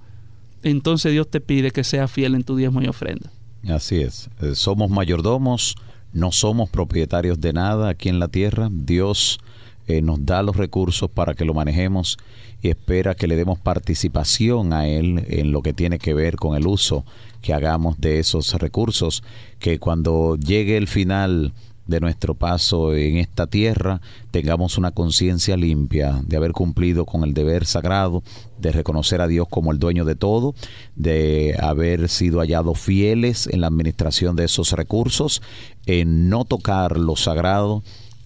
entonces 0.63 1.13
Dios 1.13 1.31
te 1.31 1.41
pide 1.41 1.73
que 1.73 1.85
seas 1.85 2.11
fiel 2.11 2.35
en 2.35 2.43
tu 2.43 2.57
diezmo 2.57 2.81
y 2.81 2.89
ofrenda. 2.89 3.31
Así 3.69 3.97
es. 3.97 4.31
Eh, 4.41 4.55
somos 4.55 4.91
mayordomos, 4.91 5.75
no 6.13 6.33
somos 6.33 6.71
propietarios 6.71 7.41
de 7.41 7.53
nada 7.53 7.91
aquí 7.91 8.09
en 8.09 8.19
la 8.19 8.29
tierra. 8.29 8.69
Dios 8.73 9.39
eh, 9.87 10.03
nos 10.03 10.25
da 10.25 10.43
los 10.43 10.57
recursos 10.57 11.11
para 11.11 11.35
que 11.35 11.45
lo 11.45 11.55
manejemos 11.55 12.19
y 12.63 12.69
espera 12.69 13.15
que 13.15 13.27
le 13.27 13.37
demos 13.37 13.59
participación 13.59 14.73
a 14.73 14.89
Él 14.89 15.25
en 15.29 15.53
lo 15.53 15.63
que 15.63 15.75
tiene 15.75 15.99
que 15.99 16.15
ver 16.15 16.37
con 16.37 16.57
el 16.57 16.67
uso 16.67 17.05
que 17.43 17.53
hagamos 17.53 18.01
de 18.01 18.19
esos 18.19 18.55
recursos, 18.55 19.23
que 19.59 19.79
cuando 19.79 20.37
llegue 20.37 20.79
el 20.79 20.89
final 20.89 21.53
de 21.87 22.01
nuestro 22.01 22.35
paso 22.35 22.95
en 22.95 23.19
esta 23.19 23.47
tierra 23.47 24.01
tengamos 24.31 24.79
una 24.79 24.93
conciencia 24.93 25.57
limpia 25.57 26.23
de 26.27 26.37
haber 26.37 26.53
cumplido 26.53 27.05
con 27.05 27.25
el 27.25 27.35
deber 27.35 27.67
sagrado, 27.67 28.23
de 28.59 28.73
reconocer 28.73 29.21
a 29.21 29.29
Dios 29.29 29.47
como 29.51 29.71
el 29.71 29.79
dueño 29.79 30.05
de 30.05 30.17
todo, 30.17 30.55
de 30.97 31.57
haber 31.61 32.09
sido 32.09 32.41
hallados 32.41 32.79
fieles 32.79 33.47
en 33.47 33.61
la 33.61 33.67
administración 33.67 34.37
de 34.37 34.45
esos 34.45 34.73
recursos, 34.73 35.43
en 35.87 36.31
no 36.31 36.45
tocar 36.45 36.99
lo 36.99 37.17
sagrado, 37.17 37.83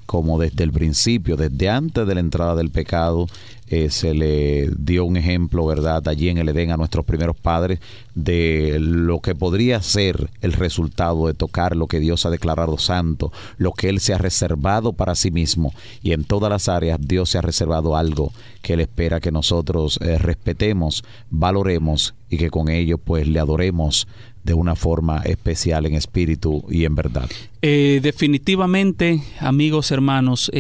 como 0.09 0.39
desde 0.39 0.65
el 0.65 0.73
principio, 0.73 1.37
desde 1.37 1.69
antes 1.69 2.07
de 2.07 2.15
la 2.15 2.21
entrada 2.21 2.55
del 2.55 2.71
pecado, 2.71 3.27
eh, 3.71 3.91
se 3.91 4.15
le 4.15 4.71
dio 4.79 5.05
un 5.05 5.17
ejemplo, 5.17 5.67
¿verdad?, 5.67 6.07
allí 6.09 6.29
en 6.31 6.39
el 6.39 6.49
Edén 6.49 6.71
a 6.71 6.77
nuestros 6.77 7.05
primeros 7.05 7.37
padres 7.37 7.81
de 8.15 8.79
lo 8.81 9.21
que 9.21 9.35
podría 9.35 9.83
ser 9.83 10.31
el 10.41 10.55
resultado 10.55 11.27
de 11.27 11.35
tocar 11.35 11.77
lo 11.77 11.87
que 11.87 12.01
Dios 12.01 12.25
ha 12.25 12.31
declarado 12.31 12.79
santo, 12.79 13.31
lo 13.59 13.73
que 13.73 13.91
Él 13.91 14.01
se 14.01 14.15
ha 14.15 14.19
reservado 14.19 14.95
para 14.95 15.15
sí 15.15 15.31
mismo. 15.31 15.75
Y 16.03 16.13
en 16.13 16.25
todas 16.25 16.51
las 16.51 16.69
áreas 16.69 16.99
Dios 17.01 17.29
se 17.31 17.39
ha 17.39 17.43
reservado 17.43 17.97
algo 17.97 18.33
que 18.63 18.73
Él 18.73 18.81
espera 18.81 19.21
que 19.21 19.33
nosotros 19.33 19.99
eh, 20.03 20.17
respetemos, 20.17 21.05
valoremos 21.29 22.15
y 22.31 22.39
que 22.39 22.51
con 22.51 22.71
ello 22.71 22.97
pues 22.97 23.29
le 23.29 23.39
adoremos 23.39 24.09
de 24.45 24.55
una 24.55 24.77
forma 24.77 25.19
especial 25.25 25.85
en 25.85 25.95
espíritu 25.95 26.65
y 26.71 26.87
en 26.87 26.95
verdad. 26.95 27.29
Eh, 27.61 28.01
definitivamente, 28.03 29.23
amigos, 29.41 29.91
hermanos, 29.91 30.51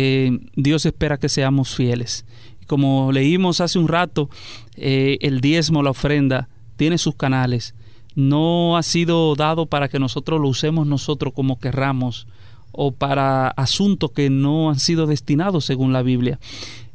Dios 0.56 0.84
espera 0.84 1.16
que 1.16 1.30
seamos 1.30 1.74
fieles. 1.74 2.26
Como 2.68 3.10
leímos 3.10 3.60
hace 3.60 3.80
un 3.80 3.88
rato, 3.88 4.30
eh, 4.76 5.18
el 5.20 5.40
diezmo, 5.40 5.82
la 5.82 5.90
ofrenda, 5.90 6.48
tiene 6.76 6.98
sus 6.98 7.16
canales. 7.16 7.74
No 8.14 8.76
ha 8.76 8.84
sido 8.84 9.34
dado 9.34 9.66
para 9.66 9.88
que 9.88 9.98
nosotros 9.98 10.40
lo 10.40 10.48
usemos 10.48 10.86
nosotros 10.86 11.32
como 11.34 11.58
querramos 11.58 12.28
o 12.70 12.92
para 12.92 13.48
asuntos 13.48 14.12
que 14.12 14.30
no 14.30 14.70
han 14.70 14.78
sido 14.78 15.06
destinados 15.06 15.64
según 15.64 15.92
la 15.92 16.02
Biblia. 16.02 16.38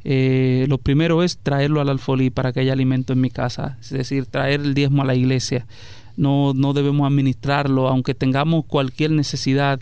lo 0.04 0.78
primero 0.78 1.22
es 1.22 1.36
traerlo 1.36 1.82
al 1.82 1.90
alfolí 1.90 2.30
para 2.30 2.52
que 2.52 2.60
haya 2.60 2.72
alimento 2.72 3.12
en 3.12 3.20
mi 3.20 3.30
casa, 3.30 3.76
es 3.82 3.90
decir, 3.90 4.26
traer 4.26 4.60
el 4.60 4.74
diezmo 4.74 5.02
a 5.02 5.06
la 5.06 5.14
iglesia 5.14 5.66
no, 6.16 6.52
no 6.54 6.72
debemos 6.72 7.06
administrarlo, 7.06 7.88
aunque 7.88 8.14
tengamos 8.14 8.64
cualquier 8.66 9.10
necesidad. 9.10 9.80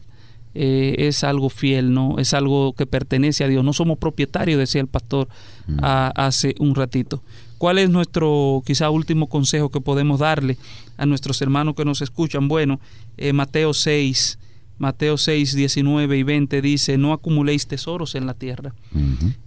Eh, 0.54 0.96
es 0.98 1.24
algo 1.24 1.48
fiel, 1.48 1.94
¿no? 1.94 2.18
Es 2.18 2.34
algo 2.34 2.74
que 2.74 2.86
pertenece 2.86 3.44
a 3.44 3.48
Dios. 3.48 3.64
No 3.64 3.72
somos 3.72 3.98
propietarios, 3.98 4.58
decía 4.58 4.80
el 4.80 4.86
pastor 4.86 5.28
mm. 5.66 5.78
hace 5.82 6.54
un 6.58 6.74
ratito. 6.74 7.22
¿Cuál 7.58 7.78
es 7.78 7.88
nuestro 7.90 8.62
quizá 8.66 8.90
último 8.90 9.28
consejo 9.28 9.70
que 9.70 9.80
podemos 9.80 10.20
darle 10.20 10.58
a 10.96 11.06
nuestros 11.06 11.40
hermanos 11.40 11.74
que 11.74 11.84
nos 11.84 12.02
escuchan? 12.02 12.48
Bueno, 12.48 12.80
eh, 13.16 13.32
Mateo 13.32 13.72
6, 13.72 14.38
Mateo 14.78 15.16
6, 15.16 15.54
19 15.54 16.18
y 16.18 16.22
20 16.22 16.60
dice, 16.60 16.98
no 16.98 17.12
acumuléis 17.12 17.66
tesoros 17.66 18.14
en 18.14 18.26
la 18.26 18.34
tierra, 18.34 18.74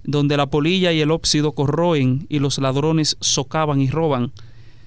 donde 0.04 0.38
la 0.38 0.46
polilla 0.48 0.94
y 0.94 1.02
el 1.02 1.12
óxido 1.12 1.52
corroen 1.52 2.26
y 2.30 2.40
los 2.40 2.58
ladrones 2.58 3.18
socavan 3.20 3.82
y 3.82 3.90
roban 3.90 4.32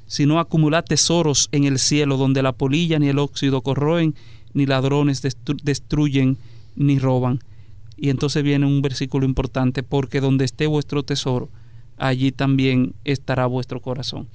sino 0.09 0.41
acumular 0.41 0.85
tesoros 0.85 1.49
en 1.53 1.65
el 1.65 1.79
cielo, 1.79 2.17
donde 2.17 2.43
la 2.43 2.53
polilla 2.53 2.99
ni 2.99 3.09
el 3.09 3.19
óxido 3.19 3.61
corroen, 3.61 4.15
ni 4.59 4.67
ladrones 4.67 5.23
destruyen 5.63 6.37
ni 6.77 6.99
roban. 6.99 7.41
Y 7.97 8.11
entonces 8.11 8.43
viene 8.43 8.67
un 8.67 8.83
versículo 8.83 9.25
importante, 9.25 9.83
porque 9.83 10.21
donde 10.21 10.45
esté 10.45 10.67
vuestro 10.67 11.03
tesoro, 11.03 11.49
allí 11.97 12.31
también 12.31 12.95
estará 13.05 13.47
vuestro 13.47 13.81
corazón. 13.81 14.29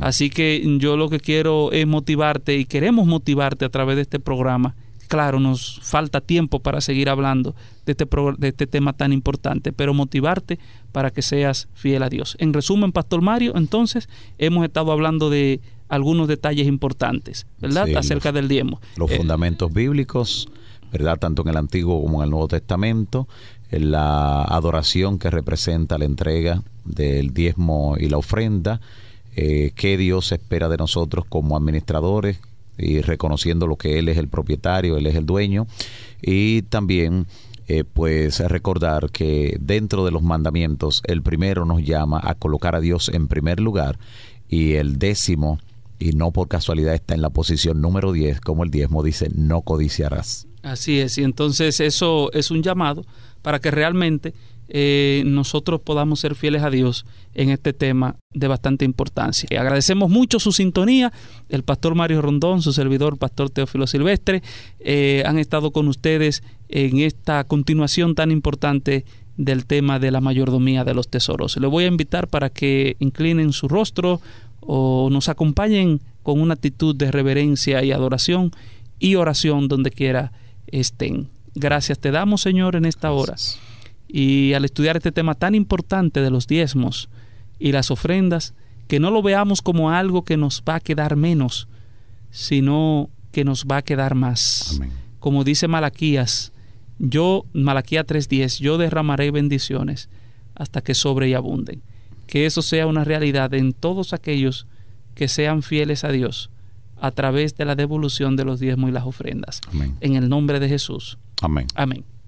Así 0.00 0.30
que 0.30 0.62
yo 0.78 0.96
lo 0.96 1.10
que 1.10 1.20
quiero 1.20 1.72
es 1.72 1.86
motivarte 1.86 2.56
y 2.56 2.64
queremos 2.64 3.06
motivarte 3.06 3.64
a 3.64 3.68
través 3.68 3.96
de 3.96 4.02
este 4.02 4.20
programa 4.20 4.74
claro, 5.10 5.40
nos 5.40 5.80
falta 5.82 6.20
tiempo 6.20 6.60
para 6.60 6.80
seguir 6.80 7.10
hablando 7.10 7.56
de 7.84 7.92
este, 7.92 8.06
de 8.38 8.48
este 8.48 8.68
tema 8.68 8.92
tan 8.92 9.12
importante, 9.12 9.72
pero 9.72 9.92
motivarte 9.92 10.60
para 10.92 11.10
que 11.10 11.20
seas 11.20 11.68
fiel 11.74 12.04
a 12.04 12.08
Dios. 12.08 12.36
En 12.38 12.52
resumen, 12.52 12.92
Pastor 12.92 13.20
Mario, 13.20 13.56
entonces 13.56 14.08
hemos 14.38 14.64
estado 14.64 14.92
hablando 14.92 15.28
de 15.28 15.60
algunos 15.90 16.28
detalles 16.28 16.66
importantes, 16.66 17.46
¿verdad? 17.58 17.88
Acerca 17.96 18.32
del 18.32 18.48
diezmo. 18.48 18.80
Los 18.96 19.10
eh, 19.10 19.16
fundamentos 19.16 19.72
bíblicos, 19.72 20.48
¿verdad? 20.92 21.18
Tanto 21.18 21.42
en 21.42 21.48
el 21.48 21.56
Antiguo 21.56 22.00
como 22.02 22.18
en 22.18 22.24
el 22.24 22.30
Nuevo 22.30 22.48
Testamento, 22.48 23.28
en 23.70 23.90
la 23.90 24.42
adoración 24.42 25.18
que 25.18 25.30
representa 25.30 25.98
la 25.98 26.06
entrega 26.06 26.62
del 26.84 27.34
diezmo 27.34 27.96
y 27.98 28.08
la 28.08 28.16
ofrenda, 28.16 28.80
eh, 29.36 29.72
qué 29.74 29.96
Dios 29.96 30.32
espera 30.32 30.68
de 30.68 30.76
nosotros 30.76 31.24
como 31.28 31.56
administradores, 31.56 32.38
y 32.78 33.02
reconociendo 33.02 33.66
lo 33.66 33.76
que 33.76 33.98
Él 33.98 34.08
es 34.08 34.16
el 34.16 34.28
propietario, 34.28 34.96
Él 34.96 35.06
es 35.06 35.14
el 35.14 35.26
dueño. 35.26 35.66
Y 36.22 36.62
también 36.62 37.26
eh, 37.68 37.84
pues 37.84 38.40
recordar 38.40 39.10
que 39.10 39.56
dentro 39.60 40.04
de 40.04 40.10
los 40.10 40.22
mandamientos 40.22 41.02
el 41.06 41.22
primero 41.22 41.64
nos 41.64 41.84
llama 41.84 42.20
a 42.22 42.34
colocar 42.34 42.74
a 42.74 42.80
Dios 42.80 43.08
en 43.10 43.28
primer 43.28 43.60
lugar 43.60 43.96
y 44.48 44.72
el 44.72 44.98
décimo, 44.98 45.60
y 46.00 46.12
no 46.12 46.32
por 46.32 46.48
casualidad 46.48 46.94
está 46.94 47.14
en 47.14 47.22
la 47.22 47.30
posición 47.30 47.80
número 47.80 48.10
10, 48.10 48.40
como 48.40 48.64
el 48.64 48.70
diezmo 48.70 49.04
dice, 49.04 49.28
no 49.32 49.60
codiciarás. 49.60 50.48
Así 50.62 50.98
es, 50.98 51.16
y 51.18 51.22
entonces 51.22 51.78
eso 51.78 52.32
es 52.32 52.50
un 52.50 52.62
llamado 52.62 53.04
para 53.42 53.60
que 53.60 53.70
realmente 53.70 54.34
eh, 54.72 55.24
nosotros 55.26 55.80
podamos 55.80 56.20
ser 56.20 56.34
fieles 56.34 56.62
a 56.62 56.70
Dios 56.70 57.04
en 57.34 57.50
este 57.50 57.72
tema 57.72 58.16
de 58.32 58.48
bastante 58.48 58.84
importancia. 58.84 59.48
Y 59.50 59.56
agradecemos 59.56 60.08
mucho 60.10 60.38
su 60.38 60.52
sintonía, 60.52 61.12
el 61.48 61.64
pastor 61.64 61.94
Mario 61.94 62.22
Rondón, 62.22 62.62
su 62.62 62.72
servidor, 62.72 63.18
pastor 63.18 63.50
Teófilo 63.50 63.86
Silvestre, 63.86 64.42
eh, 64.78 65.22
han 65.26 65.38
estado 65.38 65.70
con 65.70 65.88
ustedes 65.88 66.42
en 66.68 66.98
esta 67.00 67.44
continuación 67.44 68.14
tan 68.14 68.30
importante 68.30 69.04
del 69.36 69.66
tema 69.66 69.98
de 69.98 70.10
la 70.10 70.20
mayordomía 70.20 70.84
de 70.84 70.94
los 70.94 71.08
tesoros. 71.08 71.56
Le 71.56 71.66
voy 71.66 71.84
a 71.84 71.88
invitar 71.88 72.28
para 72.28 72.50
que 72.50 72.96
inclinen 73.00 73.52
su 73.52 73.68
rostro 73.68 74.20
o 74.72 75.08
nos 75.10 75.28
acompañen 75.28 76.00
con 76.22 76.40
una 76.40 76.54
actitud 76.54 76.94
de 76.94 77.10
reverencia 77.10 77.82
y 77.82 77.90
adoración 77.90 78.52
y 79.00 79.16
oración 79.16 79.66
donde 79.66 79.90
quiera 79.90 80.30
estén. 80.68 81.28
Gracias 81.56 81.98
te 81.98 82.12
damos, 82.12 82.42
Señor, 82.42 82.76
en 82.76 82.84
esta 82.84 83.10
hora. 83.10 83.34
Y 84.06 84.52
al 84.52 84.64
estudiar 84.64 84.96
este 84.96 85.10
tema 85.10 85.34
tan 85.34 85.56
importante 85.56 86.20
de 86.20 86.30
los 86.30 86.46
diezmos 86.46 87.08
y 87.58 87.72
las 87.72 87.90
ofrendas, 87.90 88.54
que 88.86 89.00
no 89.00 89.10
lo 89.10 89.22
veamos 89.22 89.60
como 89.60 89.90
algo 89.90 90.24
que 90.24 90.36
nos 90.36 90.62
va 90.62 90.76
a 90.76 90.80
quedar 90.80 91.16
menos, 91.16 91.66
sino 92.30 93.10
que 93.32 93.42
nos 93.42 93.64
va 93.64 93.78
a 93.78 93.82
quedar 93.82 94.14
más. 94.14 94.80
Como 95.18 95.42
dice 95.42 95.66
Malaquías, 95.66 96.52
yo, 97.00 97.44
Malaquía 97.52 98.06
3.10, 98.06 98.60
yo 98.60 98.78
derramaré 98.78 99.32
bendiciones 99.32 100.08
hasta 100.54 100.80
que 100.80 100.94
sobre 100.94 101.28
y 101.28 101.34
abunden. 101.34 101.82
Que 102.30 102.46
eso 102.46 102.62
sea 102.62 102.86
una 102.86 103.04
realidad 103.04 103.52
en 103.54 103.72
todos 103.72 104.12
aquellos 104.12 104.66
que 105.14 105.28
sean 105.28 105.62
fieles 105.62 106.04
a 106.04 106.12
Dios 106.12 106.50
a 107.00 107.10
través 107.10 107.56
de 107.56 107.64
la 107.64 107.74
devolución 107.74 108.36
de 108.36 108.44
los 108.44 108.60
diezmos 108.60 108.90
y 108.90 108.92
las 108.92 109.04
ofrendas. 109.04 109.60
En 110.00 110.14
el 110.14 110.28
nombre 110.28 110.60
de 110.60 110.68
Jesús. 110.68 111.18
Amén. 111.42 111.66
Amén. 111.74 112.04